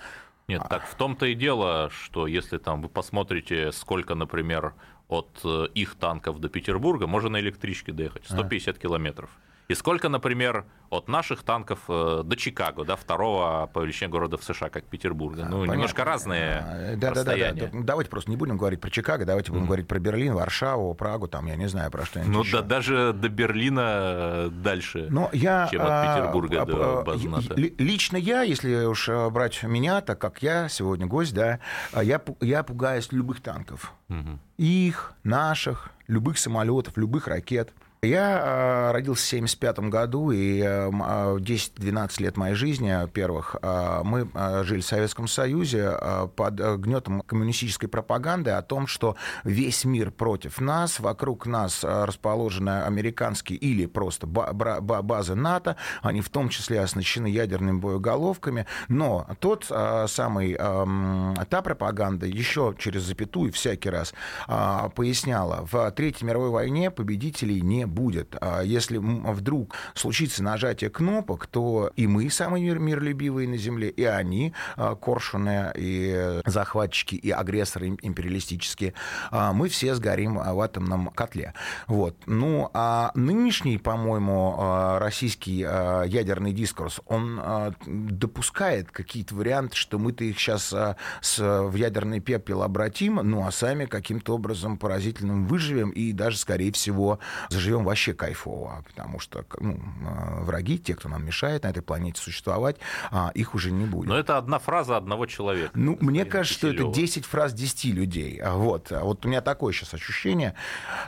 Нет, 0.48 0.64
так 0.68 0.88
в 0.88 0.96
том-то 0.96 1.28
и 1.28 1.36
дело, 1.36 1.92
что 1.92 2.26
если 2.26 2.58
там 2.58 2.82
вы 2.82 2.90
посмотрите, 2.90 3.72
сколько, 3.72 4.16
например, 4.16 4.74
от 5.10 5.42
э, 5.44 5.68
их 5.74 5.96
танков 5.96 6.40
до 6.40 6.50
Петербурга, 6.50 7.08
можно 7.08 7.30
на 7.30 7.40
электричке 7.40 7.92
доехать, 7.92 8.26
150 8.26 8.78
километров. 8.78 9.30
И 9.70 9.76
сколько, 9.76 10.10
например, 10.10 10.66
от 10.90 11.08
наших 11.08 11.44
танков 11.44 11.82
э, 11.88 12.24
до 12.26 12.36
Чикаго, 12.36 12.84
да, 12.86 12.96
второго 12.96 13.70
по 13.72 13.82
величине 13.82 14.10
города 14.10 14.36
в 14.36 14.44
США, 14.44 14.70
как 14.70 14.86
Петербурга. 14.86 15.44
Ну, 15.46 15.60
Понятно. 15.60 15.72
немножко 15.74 16.04
разные 16.04 16.66
да, 16.66 16.74
да, 16.74 16.96
да, 16.96 16.98
да, 16.98 17.10
расстояния. 17.12 17.70
да. 17.72 17.80
Давайте 17.84 18.10
просто 18.10 18.32
не 18.32 18.38
будем 18.38 18.58
говорить 18.58 18.82
про 18.82 18.90
Чикаго, 18.90 19.26
давайте 19.26 19.52
будем 19.52 19.68
говорить 19.68 19.88
про 19.88 20.00
Берлин, 20.00 20.34
Варшаву, 20.34 20.92
Прагу, 20.96 21.28
там, 21.28 21.46
я 21.46 21.56
не 21.56 21.68
знаю, 21.70 21.92
про 21.92 22.04
что-нибудь 22.04 22.34
Ну, 22.34 22.42
еще. 22.42 22.58
да, 22.58 22.64
даже 22.64 23.14
до 23.14 23.30
Берлина 23.30 23.82
э, 23.86 24.50
дальше, 24.52 25.06
Но 25.12 25.30
я, 25.34 25.68
чем 25.70 25.84
от 25.84 25.88
а, 25.88 26.16
Петербурга 26.18 26.62
а, 26.64 26.66
до 26.66 27.12
а, 27.12 27.56
ли- 27.56 27.76
Лично 27.78 28.18
я, 28.18 28.42
если 28.42 28.86
уж 28.86 29.08
а, 29.08 29.30
брать 29.30 29.62
меня, 29.62 30.02
так 30.02 30.18
как 30.18 30.42
я 30.42 30.68
сегодня 30.68 31.06
гость, 31.06 31.36
да, 31.36 31.60
а, 31.94 32.04
я, 32.04 32.20
я 32.42 32.64
пугаюсь 32.64 33.12
любых 33.12 33.40
танков. 33.42 33.94
Мгм. 34.08 34.40
Их, 34.58 35.14
наших, 35.24 35.92
любых 36.08 36.40
самолетов, 36.40 36.98
любых 36.98 37.28
ракет. 37.28 37.72
Я 38.02 38.40
а, 38.42 38.92
родился 38.94 39.24
в 39.24 39.28
1975 39.28 39.90
году, 39.90 40.32
и 40.32 40.62
а, 40.62 40.88
м, 40.88 41.04
а, 41.06 41.36
10-12 41.38 42.22
лет 42.22 42.38
моей 42.38 42.56
жизни 42.56 42.96
первых 43.10 43.58
а, 43.62 44.04
мы 44.06 44.26
жили 44.64 44.80
в 44.80 44.86
Советском 44.86 45.28
Союзе 45.28 45.92
под 46.38 46.62
а, 46.62 46.78
гнетом 46.78 47.20
коммунистической 47.22 47.90
пропаганды 47.90 48.52
о 48.52 48.62
том, 48.62 48.88
что 48.88 49.18
весь 49.44 49.84
мир 49.84 50.12
против 50.12 50.62
нас, 50.62 51.02
вокруг 51.02 51.46
нас 51.46 51.84
расположены 51.84 52.84
американские 52.84 53.58
или 53.58 53.86
просто 53.86 54.28
базы 54.28 55.36
НАТО, 55.36 55.76
они 56.02 56.22
в 56.22 56.30
том 56.30 56.48
числе 56.48 56.80
оснащены 56.80 57.28
ядерными 57.28 57.80
боеголовками, 57.80 58.66
но 58.88 59.28
тот 59.42 59.66
самый, 60.08 60.56
ам, 60.58 61.36
та 61.50 61.62
пропаганда 61.62 62.28
еще 62.28 62.74
через 62.78 63.02
запятую 63.04 63.52
всякий 63.52 63.90
раз 63.90 64.14
поясняла, 64.48 65.68
в 65.70 65.92
Третьей 65.92 66.28
мировой 66.28 66.50
войне 66.50 66.92
победителей 66.92 67.60
не 67.60 67.89
будет. 67.90 68.36
А 68.40 68.62
Если 68.62 68.98
вдруг 68.98 69.76
случится 69.94 70.44
нажатие 70.44 70.90
кнопок, 70.90 71.48
то 71.48 71.92
и 71.96 72.08
мы 72.08 72.30
самые 72.30 72.64
мир- 72.64 72.80
миролюбивые 72.80 73.48
на 73.48 73.58
Земле, 73.58 73.90
и 73.90 74.04
они, 74.04 74.54
а, 74.76 74.96
коршуны, 74.96 75.72
и 75.76 76.42
захватчики, 76.46 77.16
и 77.16 77.32
агрессоры 77.32 77.88
им- 77.88 78.00
империалистические, 78.02 78.94
а, 79.32 79.54
мы 79.54 79.70
все 79.70 79.96
сгорим 79.96 80.40
а, 80.40 80.54
в 80.54 80.62
атомном 80.62 81.08
котле. 81.08 81.54
Вот. 81.88 82.16
Ну, 82.26 82.70
а 82.74 83.12
нынешний, 83.16 83.78
по-моему, 83.78 84.98
российский 85.00 85.58
ядерный 85.60 86.54
дискурс, 86.54 87.02
он 87.08 87.42
допускает 87.86 88.92
какие-то 88.92 89.36
варианты, 89.36 89.76
что 89.76 89.98
мы-то 90.00 90.24
их 90.24 90.40
сейчас 90.40 90.72
в 90.72 91.76
ядерный 91.76 92.20
пепел 92.20 92.64
обратим, 92.64 93.16
ну, 93.24 93.46
а 93.46 93.52
сами 93.52 93.86
каким-то 93.86 94.36
образом 94.36 94.78
поразительным 94.78 95.48
выживем 95.48 95.90
и 95.90 96.12
даже, 96.12 96.38
скорее 96.38 96.72
всего, 96.72 97.20
заживем 97.50 97.79
вообще 97.84 98.14
кайфово, 98.14 98.84
потому 98.88 99.20
что 99.20 99.46
ну, 99.60 99.80
а, 100.06 100.42
враги, 100.42 100.78
те, 100.78 100.96
кто 100.96 101.10
нам 101.10 101.26
мешает 101.26 101.64
на 101.64 101.68
этой 101.70 101.82
планете 101.82 102.22
существовать, 102.22 102.78
а, 103.12 103.32
их 103.34 103.56
уже 103.56 103.72
не 103.72 103.86
будет. 103.86 104.08
Но 104.08 104.18
это 104.18 104.38
одна 104.38 104.60
фраза 104.60 104.98
одного 104.98 105.26
человека. 105.26 105.72
Ну, 105.74 105.98
мне 106.02 106.26
кажется, 106.26 106.58
что 106.58 106.68
это 106.68 106.78
Киселева. 106.78 106.94
10 106.96 107.26
фраз 107.26 107.54
10 107.54 107.92
людей. 107.94 108.38
А 108.44 108.54
Вот. 108.56 108.92
А 108.92 109.04
вот 109.04 109.26
у 109.26 109.30
меня 109.30 109.42
такое 109.42 109.74
сейчас 109.74 109.94
ощущение. 109.94 110.54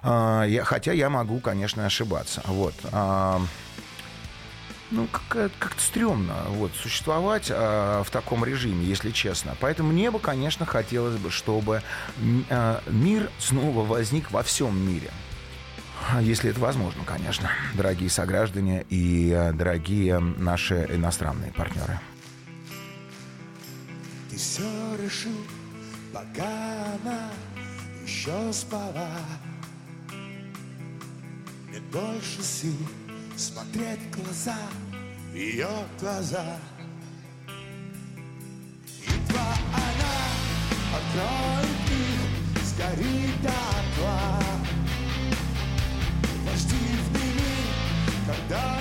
А, 0.03 0.43
я- 0.43 0.63
хотя 0.63 0.91
я 0.93 1.09
могу, 1.09 1.39
конечно, 1.39 1.85
ошибаться. 1.85 2.41
Вот. 2.45 2.73
А, 2.91 3.41
ну, 4.91 5.07
как- 5.29 5.51
как-то 5.57 5.81
стрёмно 5.81 6.35
вот, 6.49 6.71
существовать 6.73 7.47
а, 7.49 8.03
в 8.03 8.09
таком 8.09 8.43
режиме, 8.43 8.83
если 8.85 9.11
честно. 9.11 9.55
Поэтому 9.59 9.91
мне 9.91 10.11
бы, 10.11 10.19
конечно, 10.19 10.65
хотелось 10.65 11.15
бы, 11.17 11.31
чтобы 11.31 11.81
а, 12.49 12.81
мир 12.87 13.29
снова 13.39 13.85
возник 13.85 14.31
во 14.31 14.43
всем 14.43 14.77
мире. 14.77 15.09
Если 16.21 16.49
это 16.49 16.59
возможно, 16.59 17.03
конечно, 17.05 17.49
дорогие 17.75 18.09
сограждане 18.09 18.85
и 18.89 19.31
а, 19.31 19.53
дорогие 19.53 20.19
наши 20.19 20.87
иностранные 20.89 21.51
партнеры. 21.53 21.99
все 24.35 24.63
решил, 25.01 25.37
пока 26.13 26.95
она 27.01 27.29
еще 28.05 28.51
спала. 28.51 29.09
Нет 31.71 31.83
больше 31.91 32.41
сил 32.41 32.77
смотреть 33.37 33.99
в 34.11 34.21
глаза, 34.23 34.57
в 35.31 35.35
ее 35.35 35.69
глаза. 35.99 36.57
Едва 39.07 39.53
она 39.73 40.97
откроет 40.97 41.89
их, 41.89 42.63
сгорит 42.65 43.41
дотла. 43.41 43.70
die. 48.51 48.80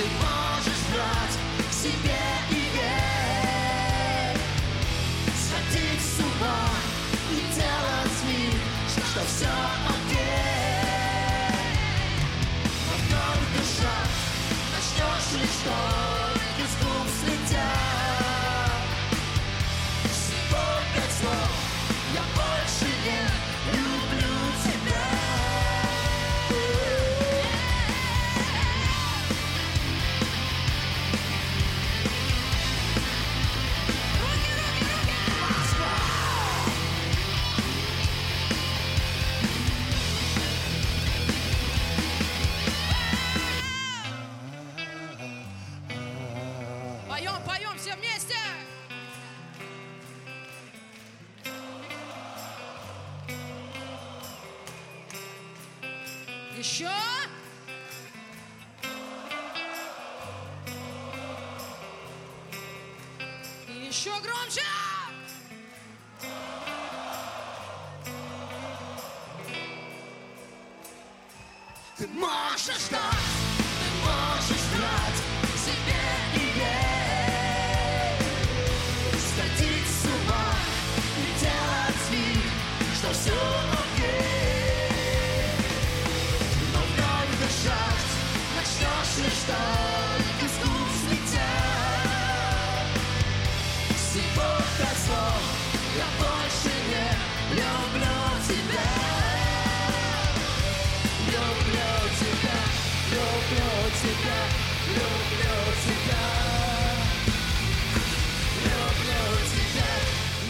Ты 0.00 0.49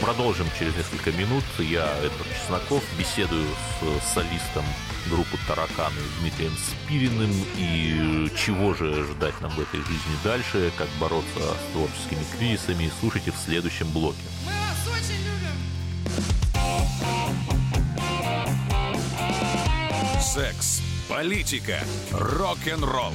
Продолжим 0.00 0.48
через 0.58 0.74
несколько 0.76 1.12
минут. 1.12 1.44
Я, 1.58 1.86
Эдвард 1.98 2.28
Чесноков, 2.34 2.82
беседую 2.98 3.46
с 3.80 4.12
солистом 4.12 4.64
группы 5.08 5.38
«Тараканы» 5.46 6.00
Дмитрием 6.20 6.52
Спириным. 6.58 7.30
И 7.56 8.28
чего 8.36 8.74
же 8.74 9.04
ждать 9.04 9.40
нам 9.40 9.50
в 9.52 9.60
этой 9.60 9.80
жизни 9.80 10.16
дальше, 10.24 10.72
как 10.76 10.88
бороться 10.98 11.38
с 11.38 11.72
творческими 11.72 12.24
кризисами, 12.36 12.90
слушайте 13.00 13.30
в 13.30 13.36
следующем 13.36 13.88
блоке. 13.92 14.18
Мы 14.44 14.52
вас 14.52 14.88
очень 14.88 15.20
любим! 15.24 15.56
Секс, 20.20 20.82
политика, 21.08 21.78
рок-н-ролл. 22.10 23.14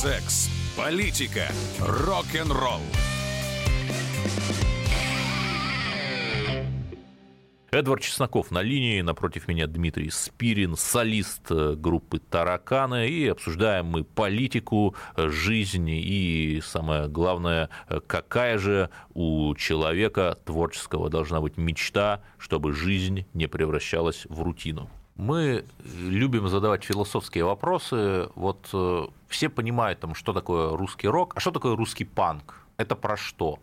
Секс, 0.00 0.48
политика, 0.76 1.48
рок-н-ролл. 1.80 2.82
Эдвард 7.72 8.02
Чесноков 8.02 8.52
на 8.52 8.62
линии, 8.62 9.00
напротив 9.00 9.48
меня 9.48 9.66
Дмитрий 9.66 10.10
Спирин, 10.10 10.76
солист 10.76 11.50
э, 11.50 11.74
группы 11.74 12.20
«Тараканы», 12.20 13.08
и 13.08 13.26
обсуждаем 13.26 13.86
мы 13.86 14.04
политику, 14.04 14.94
э, 15.16 15.30
жизнь 15.30 15.90
и, 15.90 16.62
самое 16.64 17.08
главное, 17.08 17.68
э, 17.88 17.98
какая 18.06 18.58
же 18.58 18.90
у 19.14 19.52
человека 19.56 20.38
творческого 20.44 21.10
должна 21.10 21.40
быть 21.40 21.56
мечта, 21.56 22.22
чтобы 22.38 22.72
жизнь 22.72 23.26
не 23.34 23.48
превращалась 23.48 24.26
в 24.28 24.42
рутину. 24.42 24.88
Мы 25.18 25.64
любим 25.84 26.48
задавать 26.48 26.84
философские 26.84 27.44
вопросы. 27.44 28.28
Вот 28.36 28.68
э, 28.72 29.06
все 29.26 29.48
понимают, 29.48 29.98
там, 29.98 30.14
что 30.14 30.32
такое 30.32 30.76
русский 30.76 31.08
рок, 31.08 31.32
а 31.36 31.40
что 31.40 31.50
такое 31.50 31.76
русский 31.76 32.04
панк? 32.04 32.66
Это 32.76 32.94
про 32.94 33.16
что? 33.16 33.58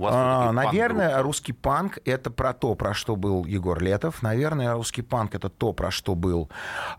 А, 0.00 0.52
Наверное, 0.52 1.06
панк-группа. 1.06 1.22
русский 1.22 1.52
панк 1.52 1.98
это 2.04 2.30
про 2.30 2.52
то, 2.52 2.74
про 2.74 2.94
что 2.94 3.16
был 3.16 3.44
Егор 3.44 3.82
Летов. 3.82 4.22
Наверное, 4.22 4.74
русский 4.74 5.02
панк 5.02 5.34
это 5.34 5.48
то, 5.48 5.72
про 5.72 5.90
что 5.90 6.14
был 6.14 6.48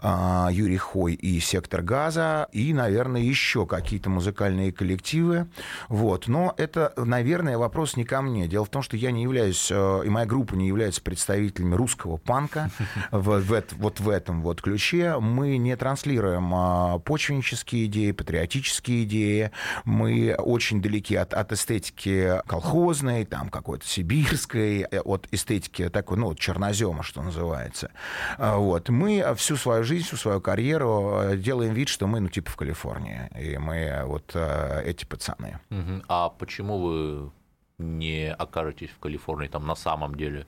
а, 0.01 0.49
Юрий 0.51 0.77
Хой 0.77 1.13
и 1.13 1.39
Сектор 1.39 1.81
Газа. 1.81 2.47
И, 2.51 2.73
наверное, 2.73 3.21
еще 3.21 3.65
какие-то 3.65 4.09
музыкальные 4.09 4.71
коллективы. 4.71 5.47
Вот. 5.87 6.27
Но 6.27 6.53
это, 6.57 6.93
наверное, 6.97 7.57
вопрос 7.57 7.95
не 7.95 8.03
ко 8.03 8.21
мне. 8.21 8.47
Дело 8.47 8.65
в 8.65 8.69
том, 8.69 8.81
что 8.81 8.97
я 8.97 9.11
не 9.11 9.23
являюсь, 9.23 9.69
э, 9.71 10.01
и 10.05 10.09
моя 10.09 10.25
группа 10.25 10.55
не 10.55 10.67
является 10.67 11.01
представителями 11.01 11.75
русского 11.75 12.17
панка 12.17 12.69
в, 13.11 13.39
в 13.39 13.63
вот 13.77 13.99
в 13.99 14.09
этом 14.09 14.41
вот 14.41 14.61
ключе. 14.61 15.17
Мы 15.19 15.57
не 15.57 15.75
транслируем 15.75 16.53
а, 16.53 16.99
почвеннические 16.99 17.85
идеи, 17.85 18.11
патриотические 18.11 19.03
идеи. 19.03 19.51
Мы 19.85 20.35
очень 20.37 20.81
далеки 20.81 21.15
от, 21.15 21.33
от 21.33 21.51
эстетики 21.51 22.41
колхозной, 22.89 23.25
там 23.25 23.49
какой-то 23.49 23.85
сибирской, 23.85 24.81
э, 24.91 24.99
от 25.01 25.27
эстетики 25.31 25.89
такой, 25.89 26.17
ну, 26.17 26.33
чернозема, 26.35 27.03
что 27.03 27.21
называется. 27.21 27.91
А, 28.37 28.57
Вот. 28.57 28.89
Мы 28.89 29.23
всю 29.35 29.55
свою 29.57 29.83
жизнь, 29.83 30.05
всю 30.05 30.17
свою 30.17 30.41
карьеру 30.41 31.19
э, 31.21 31.37
делаем 31.37 31.73
вид, 31.73 31.87
что 31.89 32.07
мы, 32.07 32.19
ну, 32.19 32.29
типа 32.29 32.49
в 32.49 32.55
Калифорнии. 32.55 33.29
И 33.39 33.57
мы 33.57 33.75
э, 33.75 34.05
вот 34.05 34.31
э, 34.35 34.83
эти 34.85 35.05
пацаны. 35.05 35.59
А 36.07 36.29
почему 36.29 36.79
вы 36.79 37.31
не 37.77 38.33
окажетесь 38.33 38.89
в 38.89 38.99
Калифорнии 38.99 39.47
там 39.47 39.65
на 39.67 39.75
самом 39.75 40.15
деле, 40.15 40.45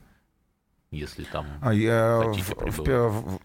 если 0.91 1.23
там 1.23 1.45
А 1.61 1.73
я 1.73 2.21
хотите 2.25 2.53
в- 2.55 2.85
в, 2.85 3.09
в- 3.09 3.39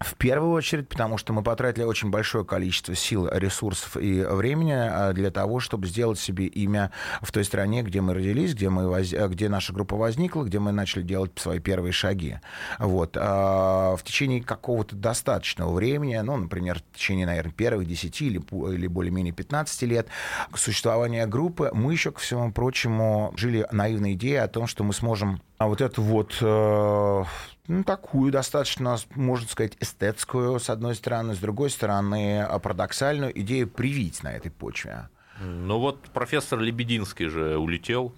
в 0.00 0.14
первую 0.14 0.52
очередь, 0.52 0.88
потому 0.88 1.18
что 1.18 1.34
мы 1.34 1.42
потратили 1.42 1.84
очень 1.84 2.08
большое 2.08 2.42
количество 2.44 2.94
сил, 2.94 3.28
ресурсов 3.30 3.98
и 3.98 4.22
времени 4.22 4.72
а, 4.72 5.12
для 5.12 5.30
того, 5.30 5.60
чтобы 5.60 5.86
сделать 5.86 6.18
себе 6.18 6.46
имя 6.46 6.90
в 7.20 7.30
той 7.32 7.44
стране, 7.44 7.82
где 7.82 8.00
мы 8.00 8.14
родились, 8.14 8.54
где, 8.54 8.70
мы 8.70 8.88
воз- 8.88 9.12
а, 9.12 9.28
где 9.28 9.50
наша 9.50 9.74
группа 9.74 9.96
возникла, 9.96 10.44
где 10.44 10.58
мы 10.58 10.72
начали 10.72 11.02
делать 11.02 11.32
свои 11.36 11.58
первые 11.58 11.92
шаги. 11.92 12.38
Вот. 12.78 13.16
А 13.20 13.94
В 13.96 14.02
течение 14.02 14.42
какого-то 14.42 14.96
достаточного 14.96 15.74
времени, 15.74 16.16
ну, 16.16 16.36
например, 16.38 16.78
в 16.78 16.96
течение, 16.96 17.26
наверное, 17.26 17.52
первых 17.52 17.86
10 17.86 18.22
или, 18.22 18.40
или 18.74 18.86
более-менее 18.86 19.34
15 19.34 19.82
лет 19.82 20.08
существования 20.54 21.26
группы, 21.26 21.70
мы 21.74 21.92
еще, 21.92 22.10
ко 22.10 22.20
всему 22.20 22.52
прочему, 22.52 23.34
жили 23.36 23.66
наивной 23.70 24.14
идеей 24.14 24.36
о 24.36 24.48
том, 24.48 24.66
что 24.66 24.82
мы 24.82 24.94
сможем 24.94 25.42
а 25.60 25.66
вот 25.66 25.82
эту 25.82 26.00
вот 26.00 26.38
э, 26.40 27.24
ну, 27.68 27.84
такую 27.84 28.32
достаточно, 28.32 28.96
можно 29.14 29.46
сказать, 29.46 29.76
эстетскую, 29.78 30.58
с 30.58 30.70
одной 30.70 30.94
стороны, 30.94 31.34
с 31.34 31.38
другой 31.38 31.68
стороны, 31.68 32.40
а, 32.40 32.58
парадоксальную 32.58 33.38
идею 33.42 33.68
привить 33.68 34.22
на 34.22 34.32
этой 34.32 34.50
почве. 34.50 35.10
Ну 35.38 35.78
вот 35.78 36.00
профессор 36.14 36.60
Лебединский 36.60 37.26
же 37.26 37.58
улетел. 37.58 38.14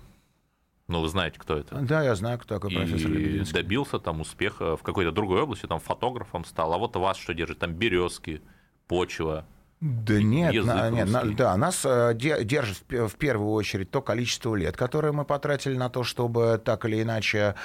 Ну, 0.86 1.01
вы 1.01 1.09
знаете, 1.09 1.40
кто 1.40 1.57
это. 1.57 1.80
Да, 1.80 2.05
я 2.05 2.14
знаю, 2.14 2.38
кто 2.38 2.55
такой 2.55 2.70
профессор 2.70 3.11
и 3.11 3.14
Лебединский. 3.14 3.55
добился 3.55 3.99
там 3.99 4.20
успеха 4.20 4.76
в 4.76 4.84
какой-то 4.84 5.11
другой 5.11 5.43
области, 5.43 5.66
там 5.66 5.80
фотографом 5.80 6.45
стал. 6.45 6.72
А 6.72 6.78
вот 6.78 6.95
вас 6.95 7.16
что 7.16 7.34
держит? 7.34 7.59
Там 7.59 7.72
березки, 7.72 8.40
почва. 8.86 9.47
Да 9.83 10.22
нет, 10.22 10.55
язык 10.55 10.72
на- 10.74 10.91
нет, 10.91 11.09
на- 11.11 11.24
да, 11.35 11.57
нас 11.57 11.83
э, 11.85 12.12
де- 12.14 12.45
держит 12.45 12.76
в 12.78 12.83
пе- 12.83 13.09
в 13.09 13.16
первую 13.16 13.51
очередь 13.51 13.91
то 13.91 14.01
количество 14.01 14.55
лет, 14.55 14.76
которое 14.76 15.11
мы 15.11 15.24
потратили 15.24 15.76
на 15.76 15.89
то, 15.91 16.05
чтобы 16.05 16.61
так 16.64 16.85
или 16.85 17.03
иначе 17.03 17.57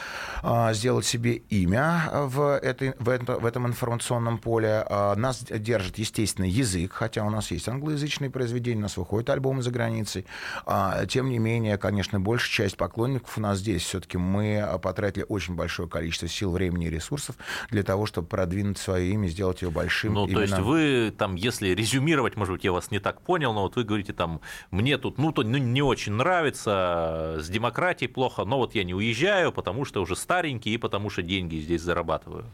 а, 0.41 0.73
сделать 0.73 1.05
себе 1.05 1.33
имя 1.35 2.09
в, 2.11 2.57
этой, 2.57 2.95
в, 2.97 3.07
это- 3.09 3.37
в 3.37 3.45
этом 3.45 3.67
информационном 3.67 4.39
поле. 4.39 4.83
А, 4.89 5.13
Нас 5.15 5.43
держит, 5.43 5.99
естественно, 5.99 6.45
язык, 6.45 6.91
хотя 6.91 7.23
у 7.23 7.29
нас 7.29 7.51
есть 7.51 7.67
англоязычные 7.69 8.31
произведения, 8.31 8.79
у 8.79 8.83
нас 8.83 8.97
выходят 8.97 9.29
альбомы 9.29 9.61
за 9.61 9.69
границей. 9.69 10.25
А, 10.65 11.05
Тем 11.05 11.29
не 11.29 11.37
менее, 11.37 11.77
конечно, 11.77 12.19
большая 12.19 12.65
часть 12.65 12.77
поклонников 12.77 13.37
у 13.37 13.41
нас 13.41 13.59
здесь. 13.59 13.83
Все-таки 13.83 14.17
мы 14.17 14.67
потратили 14.81 15.23
очень 15.29 15.53
большое 15.53 15.87
количество 15.87 16.27
сил, 16.27 16.49
времени 16.51 16.87
и 16.87 16.89
ресурсов 16.89 17.35
для 17.69 17.83
того, 17.83 18.07
чтобы 18.07 18.27
продвинуть 18.27 18.79
свое 18.79 19.11
имя, 19.11 19.27
сделать 19.27 19.61
его 19.61 19.69
большим. 19.71 20.13
Ну, 20.15 20.25
то 20.25 20.41
есть 20.41 20.51
именно- 20.53 20.65
вы 20.67 21.13
там, 21.15 21.35
если 21.35 21.69
резюмировать, 21.75 22.06
может 22.15 22.53
быть, 22.53 22.63
я 22.63 22.71
вас 22.71 22.91
не 22.91 22.99
так 22.99 23.21
понял, 23.21 23.53
но 23.53 23.63
вот 23.63 23.75
вы 23.75 23.83
говорите 23.83 24.13
там, 24.13 24.41
мне 24.71 24.97
тут, 24.97 25.17
ну, 25.17 25.31
то 25.31 25.43
ну, 25.43 25.57
не 25.57 25.81
очень 25.81 26.13
нравится, 26.13 27.37
с 27.39 27.49
демократией 27.49 28.09
плохо, 28.09 28.45
но 28.45 28.57
вот 28.57 28.75
я 28.75 28.83
не 28.83 28.93
уезжаю, 28.93 29.51
потому 29.51 29.85
что 29.85 30.01
уже 30.01 30.15
старенький 30.15 30.73
и 30.73 30.77
потому 30.77 31.09
что 31.09 31.21
деньги 31.21 31.57
здесь 31.57 31.81
зарабатываю. 31.81 32.45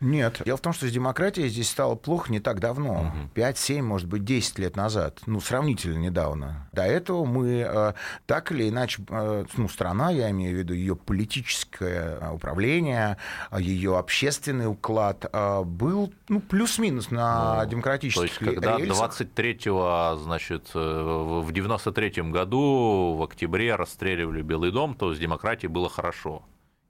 Нет. 0.00 0.42
Дело 0.44 0.56
в 0.56 0.60
том, 0.60 0.72
что 0.72 0.86
с 0.86 0.92
демократией 0.92 1.48
здесь 1.48 1.68
стало 1.70 1.94
плохо 1.94 2.30
не 2.30 2.40
так 2.40 2.60
давно. 2.60 3.12
5, 3.34 3.58
7, 3.58 3.84
может 3.84 4.06
быть, 4.08 4.24
10 4.24 4.58
лет 4.58 4.76
назад. 4.76 5.20
Ну, 5.26 5.40
сравнительно 5.40 5.98
недавно. 5.98 6.68
До 6.72 6.82
этого 6.82 7.24
мы 7.24 7.66
э, 7.68 7.92
так 8.26 8.52
или 8.52 8.68
иначе, 8.68 9.02
э, 9.08 9.44
ну, 9.56 9.68
страна, 9.68 10.10
я 10.10 10.30
имею 10.30 10.54
в 10.54 10.58
виду 10.58 10.74
ее 10.74 10.94
политическое 10.96 12.18
э, 12.20 12.30
управление, 12.30 13.16
ее 13.58 13.98
общественный 13.98 14.68
уклад 14.68 15.26
э, 15.32 15.62
был, 15.64 16.12
ну, 16.28 16.40
плюс-минус 16.40 17.10
на 17.10 17.64
Ну, 17.64 17.70
демократических 17.70 18.20
То 18.38 18.44
есть, 18.50 18.54
когда 18.54 18.76
рельсах. 18.78 19.20
23-го, 19.20 20.16
значит, 20.22 20.70
э, 20.74 20.78
в 20.78 21.50
93-м 21.50 22.30
году 22.30 23.16
в 23.18 23.22
октябре 23.22 23.74
расстреливали 23.74 24.42
Белый 24.42 24.70
дом, 24.70 24.94
то 24.94 25.12
с 25.12 25.18
демократией 25.18 25.70
было 25.70 25.88
хорошо. 25.88 26.42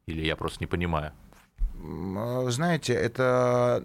Или 0.06 0.24
я 0.24 0.36
просто 0.36 0.58
не 0.60 0.66
понимаю. 0.66 1.12
Э, 1.80 2.46
Знаете, 2.50 2.92
это 2.94 3.82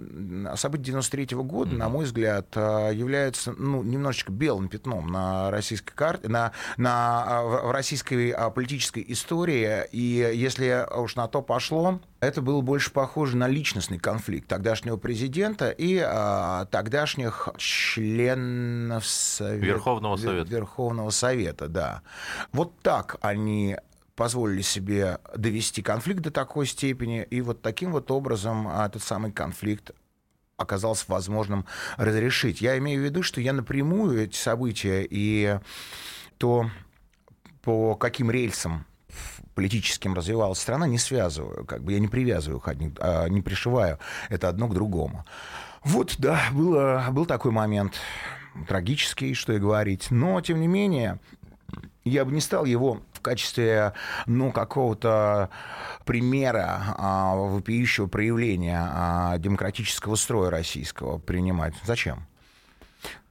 событие 0.56 0.86
93 0.86 1.36
года, 1.38 1.76
на 1.76 1.90
мой 1.90 2.06
взгляд, 2.06 2.48
э, 2.56 2.92
является 2.94 3.54
ну, 3.58 3.84
немножечко 3.84 4.32
белым 4.32 4.68
пятном 4.68 5.08
на 5.08 5.52
российской 5.52 5.94
карте, 5.94 6.28
на, 6.30 6.52
на, 6.78 7.24
а, 7.40 7.44
в 7.44 7.72
российской 7.72 8.32
а, 8.32 8.50
политической 8.50 9.04
истории. 9.10 9.86
И 9.92 9.98
если 10.36 10.86
уж 10.98 11.16
на 11.16 11.28
то 11.28 11.42
пошло, 11.42 12.00
это 12.20 12.42
было 12.42 12.62
больше 12.62 12.92
похоже 12.92 13.38
на 13.38 13.48
личностный 13.48 14.00
конфликт 14.00 14.48
тогдашнего 14.48 14.98
президента 14.98 15.70
и 15.70 15.98
а, 16.04 16.66
тогдашних 16.66 17.50
членов 17.58 19.06
Совет- 19.06 19.62
Верховного 19.64 20.16
Вер- 20.16 20.20
Совета. 20.24 20.50
Верховного 20.52 21.10
Совета, 21.10 21.68
да. 21.68 22.02
Вот 22.52 22.74
так 22.82 23.18
они 23.22 23.78
позволили 24.16 24.62
себе 24.62 25.20
довести 25.36 25.82
конфликт 25.82 26.22
до 26.22 26.32
такой 26.32 26.66
степени, 26.68 27.24
и 27.24 27.42
вот 27.42 27.62
таким 27.62 27.92
вот 27.92 28.12
образом 28.12 28.68
а, 28.68 28.86
этот 28.86 29.04
самый 29.04 29.32
конфликт 29.32 29.92
оказался 30.58 31.06
возможным 31.08 31.66
разрешить. 31.98 32.62
Я 32.62 32.78
имею 32.78 33.02
в 33.02 33.06
виду, 33.06 33.24
что 33.24 33.42
я 33.42 33.54
напрямую 33.54 34.22
эти 34.22 34.36
события 34.36 35.06
и 35.10 35.60
то, 36.38 36.70
по 37.62 37.96
каким 37.96 38.30
рельсам 38.30 38.86
политическим 39.56 40.14
развивалась 40.14 40.60
страна, 40.60 40.88
не 40.88 40.98
связываю. 40.98 41.66
Как 41.66 41.84
бы 41.84 41.94
я 41.94 42.00
не 42.00 42.08
привязываю 42.08 42.62
а, 43.00 43.28
не 43.28 43.42
пришиваю 43.42 44.00
это 44.30 44.50
одно 44.50 44.68
к 44.68 44.74
другому. 44.74 45.26
Вот, 45.84 46.16
да, 46.18 46.40
было, 46.52 47.08
был 47.12 47.26
такой 47.26 47.52
момент 47.52 48.00
трагический, 48.68 49.34
что 49.34 49.54
и 49.54 49.60
говорить. 49.60 50.12
Но, 50.12 50.40
тем 50.42 50.62
не 50.62 50.68
менее, 50.68 51.20
я 52.04 52.26
бы 52.26 52.32
не 52.32 52.42
стал 52.42 52.66
его 52.66 53.02
качестве 53.24 53.94
ну, 54.28 54.52
какого-то 54.52 55.50
примера 56.06 56.96
а, 56.98 57.36
вопиющего 57.36 58.08
проявления 58.08 58.80
а, 58.92 59.38
демократического 59.40 60.16
строя 60.16 60.50
российского 60.52 61.18
принимать. 61.18 61.74
Зачем? 61.84 62.28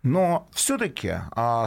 Но 0.02 0.48
все-таки 0.52 1.14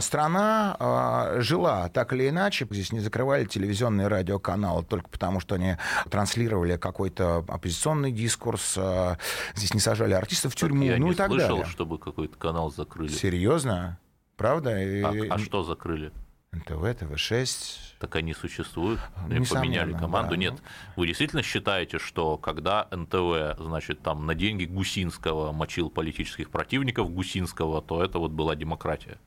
страна 0.02 0.76
а, 0.78 1.40
жила 1.40 1.88
так 1.88 2.12
или 2.12 2.28
иначе. 2.28 2.66
Здесь 2.70 2.92
не 2.92 3.00
закрывали 3.00 3.46
телевизионные 3.46 4.08
радиоканалы 4.08 4.84
только 4.84 5.08
потому, 5.08 5.40
что 5.40 5.54
они 5.54 5.76
транслировали 6.10 6.76
какой-то 6.76 7.38
оппозиционный 7.48 8.12
дискурс. 8.12 8.74
а, 8.76 9.16
здесь 9.54 9.72
не 9.72 9.80
сажали 9.80 10.12
артистов 10.12 10.52
в 10.52 10.56
тюрьму, 10.56 10.82
я 10.82 10.98
ну 10.98 11.06
не 11.06 11.12
и 11.12 11.14
так 11.14 11.28
слышал, 11.30 11.48
далее. 11.56 11.64
чтобы 11.66 11.98
какой-то 11.98 12.36
канал 12.36 12.70
закрыли. 12.70 13.08
Серьезно? 13.10 13.98
Правда? 14.36 14.70
А, 14.72 14.80
И- 14.82 15.28
а 15.28 15.38
что 15.38 15.62
закрыли? 15.62 16.12
НТВ, 16.52 16.82
ТВ-6. 17.00 17.85
Так 17.98 18.14
они 18.16 18.34
существуют, 18.34 19.00
А, 19.16 19.26
Или 19.28 19.44
поменяли 19.44 19.92
команду. 19.92 20.32
да. 20.32 20.36
Нет, 20.36 20.54
вы 20.96 21.06
действительно 21.06 21.42
считаете, 21.42 21.98
что 21.98 22.36
когда 22.36 22.88
НТВ, 22.90 23.58
значит, 23.58 24.02
там 24.02 24.26
на 24.26 24.34
деньги 24.34 24.66
Гусинского 24.66 25.52
мочил 25.52 25.88
политических 25.88 26.50
противников 26.50 27.10
Гусинского, 27.10 27.80
то 27.80 28.04
это 28.04 28.18
вот 28.18 28.32
была 28.32 28.54
демократия? 28.54 29.18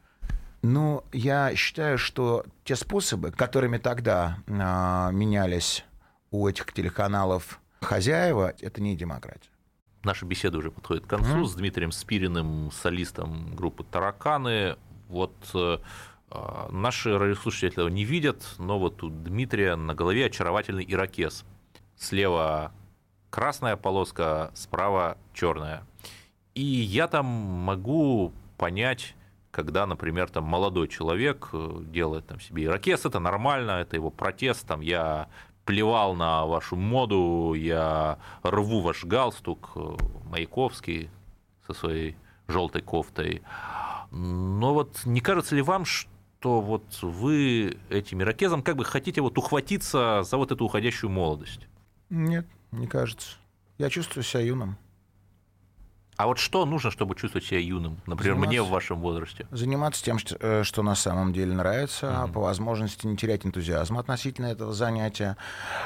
Ну, 0.61 1.03
я 1.13 1.55
считаю, 1.55 1.97
что 1.97 2.45
те 2.63 2.75
способы, 2.75 3.31
которыми 3.31 3.77
тогда 3.77 4.37
а, 4.47 5.09
менялись 5.11 5.83
у 6.31 6.47
этих 6.47 6.71
телеканалов 6.73 7.59
хозяева, 7.81 8.53
это 8.59 8.81
не 8.81 8.95
демократия. 8.95 9.49
Наша 10.03 10.25
беседа 10.25 10.57
уже 10.57 10.69
подходит 10.69 11.05
к 11.05 11.09
концу 11.09 11.45
с 11.45 11.55
Дмитрием 11.55 11.91
Спириным, 11.91 12.71
солистом 12.71 13.55
группы 13.55 13.83
«Тараканы». 13.83 14.77
Вот 15.09 15.33
э, 15.55 15.79
наши 16.69 17.17
радиослушатели 17.17 17.71
этого 17.71 17.87
не 17.87 18.05
видят, 18.05 18.43
но 18.57 18.79
вот 18.79 19.03
у 19.03 19.09
Дмитрия 19.09 19.75
на 19.75 19.95
голове 19.95 20.25
очаровательный 20.25 20.85
ирокез. 20.87 21.45
Слева 21.97 22.71
красная 23.29 23.75
полоска, 23.75 24.51
справа 24.53 25.17
черная. 25.33 25.85
И 26.55 26.61
я 26.63 27.07
там 27.07 27.25
могу 27.25 28.33
понять, 28.57 29.15
когда, 29.51 29.85
например, 29.85 30.29
там 30.29 30.43
молодой 30.43 30.87
человек 30.87 31.49
э, 31.53 31.79
делает 31.83 32.27
там 32.27 32.39
себе 32.39 32.65
ирокез, 32.65 33.05
это 33.05 33.19
нормально, 33.19 33.71
это 33.71 33.95
его 33.95 34.09
протест, 34.09 34.67
там 34.67 34.81
я 34.81 35.29
плевал 35.65 36.15
на 36.15 36.45
вашу 36.45 36.75
моду, 36.75 37.53
я 37.55 38.19
рву 38.43 38.81
ваш 38.81 39.05
галстук, 39.05 39.71
э, 39.75 39.97
Маяковский 40.25 41.09
со 41.65 41.73
своей 41.73 42.17
желтой 42.47 42.81
кофтой. 42.81 43.41
Но 44.11 44.73
вот 44.73 45.05
не 45.05 45.21
кажется 45.21 45.55
ли 45.55 45.61
вам, 45.61 45.85
что 45.85 46.09
вот 46.43 46.83
вы 47.01 47.77
этим 47.89 48.21
ирокезом 48.21 48.61
как 48.63 48.75
бы 48.77 48.85
хотите 48.85 49.21
вот 49.21 49.37
ухватиться 49.37 50.23
за 50.23 50.37
вот 50.37 50.51
эту 50.51 50.65
уходящую 50.65 51.09
молодость? 51.09 51.67
Нет, 52.09 52.45
не 52.71 52.87
кажется. 52.87 53.37
Я 53.77 53.89
чувствую 53.89 54.23
себя 54.23 54.41
юным. 54.41 54.77
А 56.15 56.27
вот 56.27 56.37
что 56.37 56.65
нужно, 56.65 56.91
чтобы 56.91 57.15
чувствовать 57.15 57.45
себя 57.47 57.59
юным, 57.59 57.97
например, 58.05 58.33
Заниматься- 58.33 58.49
мне 58.49 58.61
в 58.61 58.69
вашем 58.69 58.99
возрасте? 58.99 59.47
Заниматься 59.51 60.03
тем, 60.03 60.19
что, 60.19 60.35
э, 60.41 60.63
что 60.63 60.83
на 60.83 60.93
самом 60.95 61.31
деле 61.31 61.53
нравится, 61.53 62.29
по 62.33 62.41
возможности 62.41 63.07
не 63.07 63.15
терять 63.15 63.45
энтузиазм 63.45 63.97
относительно 63.97 64.47
этого 64.47 64.73
занятия, 64.73 65.37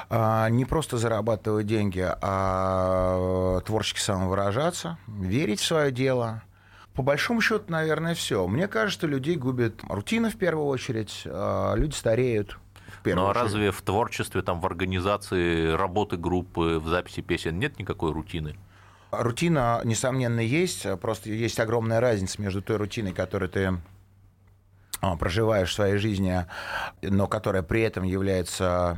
А, 0.09 0.49
не 0.49 0.65
просто 0.65 0.97
зарабатывать 0.97 1.67
деньги, 1.67 2.03
а 2.21 3.59
творчески 3.61 3.99
самовыражаться, 3.99 4.97
верить 5.07 5.59
в 5.59 5.65
свое 5.65 5.91
дело. 5.91 6.41
По 6.95 7.01
большому 7.01 7.41
счету, 7.41 7.65
наверное, 7.69 8.13
все. 8.13 8.45
Мне 8.47 8.67
кажется, 8.67 9.07
людей 9.07 9.35
губит 9.35 9.81
рутина 9.87 10.29
в 10.29 10.35
первую 10.35 10.67
очередь, 10.67 11.23
а 11.25 11.73
люди 11.75 11.93
стареют. 11.93 12.57
Ну 13.05 13.27
а 13.27 13.33
разве 13.33 13.71
в 13.71 13.81
творчестве, 13.81 14.41
там, 14.43 14.61
в 14.61 14.65
организации 14.65 15.71
работы 15.71 16.15
группы, 16.15 16.79
в 16.79 16.87
записи 16.87 17.21
песен 17.21 17.59
нет 17.59 17.77
никакой 17.79 18.13
рутины? 18.13 18.55
Рутина, 19.11 19.81
несомненно, 19.83 20.39
есть. 20.39 20.85
Просто 21.01 21.29
есть 21.29 21.59
огромная 21.59 21.99
разница 21.99 22.41
между 22.41 22.61
той 22.61 22.77
рутиной, 22.77 23.11
которую 23.11 23.49
ты 23.49 23.65
а, 23.65 23.79
проживаешь 25.19 25.69
в 25.69 25.73
своей 25.73 25.97
жизни, 25.97 26.45
но 27.01 27.27
которая 27.27 27.61
при 27.61 27.81
этом 27.81 28.03
является 28.03 28.97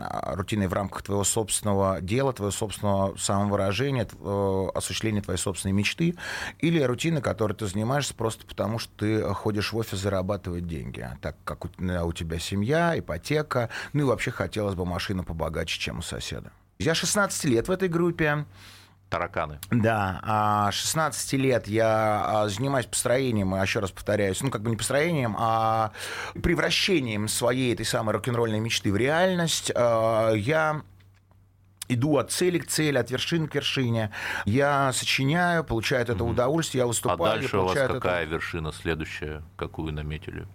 а, 0.00 0.34
рутиной 0.34 0.66
в 0.66 0.72
рамках 0.72 1.02
твоего 1.02 1.24
собственного 1.24 2.00
дела, 2.00 2.32
твоего 2.32 2.50
собственного 2.50 3.16
самовыражения, 3.16 4.08
э, 4.10 4.68
осуществления 4.74 5.20
твоей 5.20 5.38
собственной 5.38 5.72
мечты, 5.72 6.16
или 6.58 6.80
рутина, 6.82 7.20
которой 7.20 7.52
ты 7.52 7.66
занимаешься 7.66 8.14
просто 8.14 8.46
потому, 8.46 8.78
что 8.78 8.92
ты 8.96 9.22
ходишь 9.34 9.72
в 9.72 9.76
офис 9.76 9.98
зарабатывать 9.98 10.66
деньги, 10.66 11.06
так 11.20 11.36
как 11.44 11.66
э, 11.78 12.02
у 12.02 12.12
тебя 12.12 12.38
семья, 12.38 12.98
ипотека, 12.98 13.68
ну 13.92 14.02
и 14.02 14.04
вообще 14.04 14.30
хотелось 14.30 14.74
бы 14.74 14.86
машина 14.86 15.22
побогаче, 15.22 15.78
чем 15.78 15.98
у 15.98 16.02
соседа. 16.02 16.50
Я 16.78 16.94
16 16.94 17.44
лет 17.44 17.68
в 17.68 17.70
этой 17.70 17.88
группе. 17.88 18.44
Тараканы. 19.08 19.60
Да, 19.70 20.20
а 20.24 20.72
16 20.72 21.34
лет 21.34 21.68
я 21.68 22.22
а, 22.24 22.48
занимаюсь 22.48 22.86
построением, 22.86 23.54
а, 23.54 23.62
еще 23.62 23.78
раз 23.78 23.92
повторяюсь, 23.92 24.40
ну, 24.40 24.50
как 24.50 24.62
бы 24.62 24.70
не 24.70 24.76
построением, 24.76 25.36
а 25.38 25.92
превращением 26.42 27.28
своей 27.28 27.72
этой 27.72 27.86
самой 27.86 28.14
рок-н-ролльной 28.14 28.58
мечты 28.58 28.92
в 28.92 28.96
реальность. 28.96 29.70
А, 29.74 30.32
Я 30.32 30.82
иду 31.88 32.16
от 32.16 32.32
цели 32.32 32.58
к 32.58 32.66
цели, 32.66 32.98
от 32.98 33.10
вершины 33.10 33.46
к 33.46 33.54
вершине. 33.54 34.10
Я 34.44 34.92
сочиняю, 34.92 35.62
получаю 35.62 36.02
от 36.02 36.10
этого 36.10 36.28
удовольствие, 36.28 36.80
я 36.80 36.84
А 36.84 36.88
выступаю, 36.88 37.40
дальше 37.40 37.58
у 37.58 37.64
вас 37.64 37.74
какая 37.74 38.24
вершина 38.24 38.72
следующая, 38.72 39.42
какую 39.56 39.92
наметили? 39.92 40.48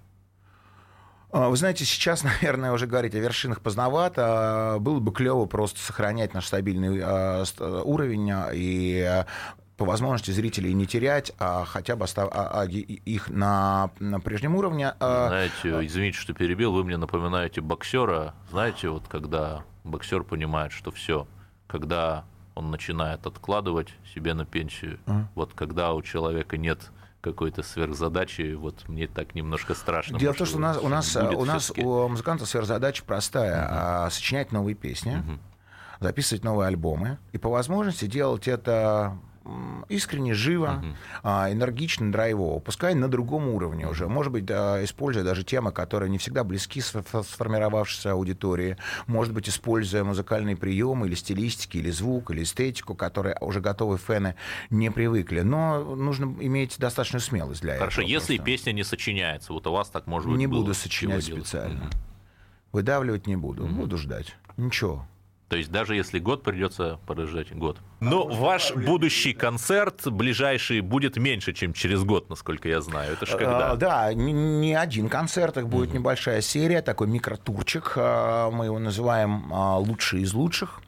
А, 1.32 1.50
Вы 1.50 1.58
знаете, 1.58 1.86
сейчас, 1.86 2.24
наверное, 2.42 2.72
уже 2.72 2.88
говорить 2.88 3.16
о 3.16 3.20
вершинах 3.20 3.62
поздновато. 3.62 4.24
А, 4.76 4.80
Было 4.80 5.00
бы 5.00 5.12
клево 5.12 5.46
просто 5.46 5.80
сохранять 5.80 6.34
наш 6.34 6.46
стабильный 6.48 7.00
а, 7.04 7.44
уровень 7.84 8.32
и 8.54 9.24
по 9.78 9.86
возможности 9.86 10.30
зрителей 10.30 10.74
не 10.74 10.86
терять, 10.86 11.32
а 11.40 11.66
хотя 11.66 11.96
бы 11.96 12.06
остав- 12.06 12.30
а- 12.32 12.62
а 12.62 12.66
их 12.68 13.30
на, 13.30 13.90
на 14.00 14.20
прежнем 14.20 14.56
уровне. 14.56 14.94
Знаете, 15.00 15.86
извините, 15.88 16.20
что 16.20 16.34
перебил, 16.34 16.72
вы 16.72 16.84
мне 16.84 16.98
напоминаете 16.98 17.62
боксера. 17.62 18.36
Знаете, 18.52 18.90
вот 18.90 19.08
когда 19.08 19.64
боксер 19.84 20.24
понимает, 20.24 20.72
что 20.72 20.92
все, 20.92 21.26
когда 21.66 22.26
он 22.54 22.70
начинает 22.70 23.26
откладывать 23.26 23.88
себе 24.14 24.36
на 24.36 24.46
пенсию, 24.46 25.00
вот 25.34 25.54
когда 25.56 25.94
у 25.94 26.04
человека 26.04 26.58
нет 26.58 26.92
какой-то 27.22 27.64
сверхзадачи, 27.64 28.54
вот 28.54 28.88
мне 28.88 29.08
так 29.08 29.36
немножко 29.36 29.76
страшно. 29.76 30.20
Дело 30.20 30.34
в 30.34 30.38
том, 30.38 30.48
что 30.48 30.58
у 30.58 30.60
нас, 30.60 30.78
у 30.78 30.90
нас, 30.90 31.16
у, 31.16 31.46
нас 31.46 31.72
у 31.78 32.08
музыкантов 32.08 32.50
сверхзадача 32.50 33.04
простая. 33.06 33.68
а, 33.70 34.10
сочинять 34.10 34.52
новые 34.52 34.76
песни, 34.76 35.24
записывать 36.00 36.44
новые 36.44 36.68
альбомы 36.68 37.20
и 37.32 37.38
по 37.38 37.50
возможности 37.50 38.06
делать 38.06 38.48
это 38.48 39.18
искренне, 39.90 40.34
живо, 40.34 40.84
а, 41.24 41.52
энергично, 41.52 42.12
драйвово, 42.12 42.60
пускай 42.60 42.94
на 42.94 43.08
другом 43.08 43.48
уровне 43.50 43.88
уже. 43.88 44.08
Может 44.08 44.32
быть, 44.32 44.46
используя 44.50 45.24
даже 45.24 45.44
темы, 45.44 45.72
которые 45.72 46.10
не 46.10 46.18
всегда 46.18 46.44
близки 46.44 46.82
сформировавшейся 46.82 48.12
аудитории. 48.12 48.78
Может 49.08 49.34
быть, 49.34 49.50
используя 49.50 50.04
музыкальные 50.04 50.56
приемы 50.56 51.08
или 51.08 51.16
стилистики, 51.16 51.78
или 51.78 51.90
звук, 51.92 52.32
или 52.32 52.44
эстетику, 52.44 52.96
которые 52.96 53.38
уже 53.42 53.62
готовые 53.62 53.98
фэны 53.98 54.36
не 54.70 54.92
привыкли. 54.92 55.42
Но 55.42 55.96
нужно 55.96 56.26
иметь 56.40 56.78
достаточную 56.78 57.22
смелость 57.22 57.62
для 57.62 57.78
Хорошо, 57.78 58.02
этого. 58.02 58.12
если 58.12 58.36
просто. 58.38 58.46
песня 58.52 58.72
не 58.72 58.84
сочиняется, 58.84 59.54
вот 59.54 59.66
у 59.68 59.72
вас 59.72 59.90
так 59.90 60.08
может 60.08 60.30
быть 60.30 60.38
Не 60.38 60.48
буду 60.48 60.74
сочинять 60.74 61.24
специально. 61.24 61.90
Выдавливать 62.72 63.28
не 63.28 63.36
буду. 63.36 63.66
Буду 63.66 63.98
ждать. 63.98 64.36
Ничего. 64.58 65.06
То 65.50 65.58
есть 65.58 65.72
даже 65.72 65.96
если 65.96 66.20
год 66.20 66.44
придется 66.44 67.00
подождать 67.06 67.54
год. 67.54 67.78
Но 68.02 68.26
ваш 68.26 68.74
будущий 68.74 69.32
концерт 69.34 70.08
ближайший 70.08 70.82
будет 70.82 71.18
меньше, 71.18 71.54
чем 71.54 71.72
через 71.72 72.04
год, 72.04 72.32
насколько 72.32 72.68
я 72.68 72.82
знаю. 72.82 73.14
Это 73.14 73.28
ж 73.28 73.30
когда? 73.38 73.72
А, 73.72 73.76
да, 73.76 74.12
не, 74.12 74.74
один 74.74 75.08
концерт, 75.08 75.58
их 75.58 75.68
будет 75.68 75.94
небольшая 75.94 76.42
серия, 76.42 76.82
такой 76.82 77.06
микротурчик. 77.08 77.94
а, 77.98 78.50
Мы 78.50 78.66
его 78.66 78.80
называем 78.80 79.54
а, 79.54 79.78
«Лучшие 79.78 80.24
из 80.24 80.34
лучших». 80.34 80.82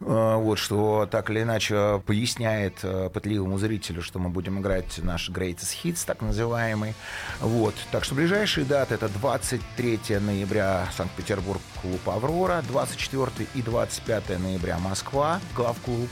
Вот, 0.00 0.58
что 0.58 1.08
так 1.10 1.30
или 1.30 1.42
иначе 1.42 2.02
поясняет 2.04 2.84
пытливому 3.12 3.58
зрителю, 3.58 4.02
что 4.02 4.18
мы 4.18 4.28
будем 4.28 4.60
играть 4.60 4.98
наш 5.02 5.30
Greatest 5.30 5.76
Hits, 5.82 6.04
так 6.04 6.20
называемый. 6.20 6.94
Вот. 7.40 7.74
Так 7.90 8.04
что 8.04 8.14
ближайшие 8.14 8.66
даты 8.66 8.94
это 8.94 9.08
23 9.08 10.18
ноября 10.20 10.88
Санкт-Петербург, 10.96 11.60
клуб 11.80 12.00
«Аврора», 12.08 12.62
24 12.68 13.48
и 13.54 13.62
25 13.62 14.40
ноября 14.40 14.78
Москва, 14.78 15.40
главклуб, 15.54 16.10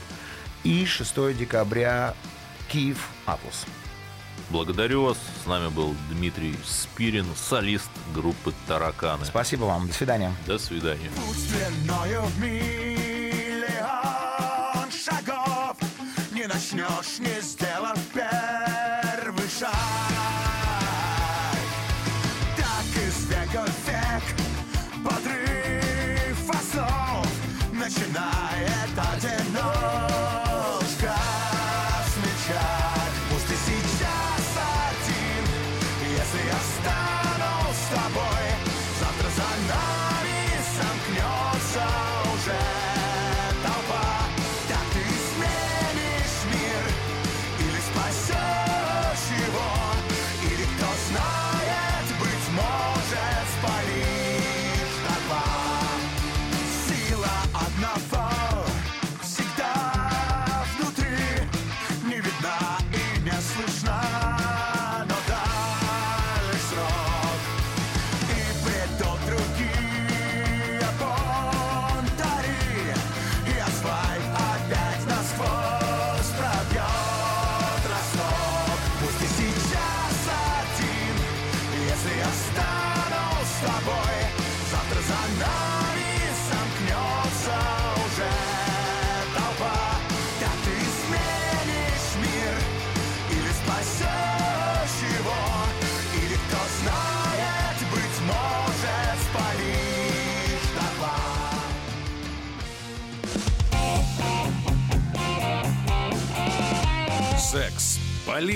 и 0.63 0.85
6 0.85 1.35
декабря 1.37 2.13
Киев, 2.69 3.09
Атлас. 3.25 3.65
Благодарю 4.49 5.03
вас. 5.05 5.17
С 5.43 5.47
нами 5.47 5.69
был 5.69 5.95
Дмитрий 6.09 6.55
Спирин, 6.63 7.25
солист 7.35 7.89
группы 8.13 8.53
«Тараканы». 8.67 9.25
Спасибо 9.25 9.65
вам. 9.65 9.87
До 9.87 9.93
свидания. 9.93 10.33
До 10.45 10.59
свидания. 10.59 11.09
В 11.09 12.39
миллион 12.39 13.71
шагов 14.91 15.77
Не 16.31 16.45
начнешь, 16.47 17.19
не 17.19 17.41
сделав 17.41 17.92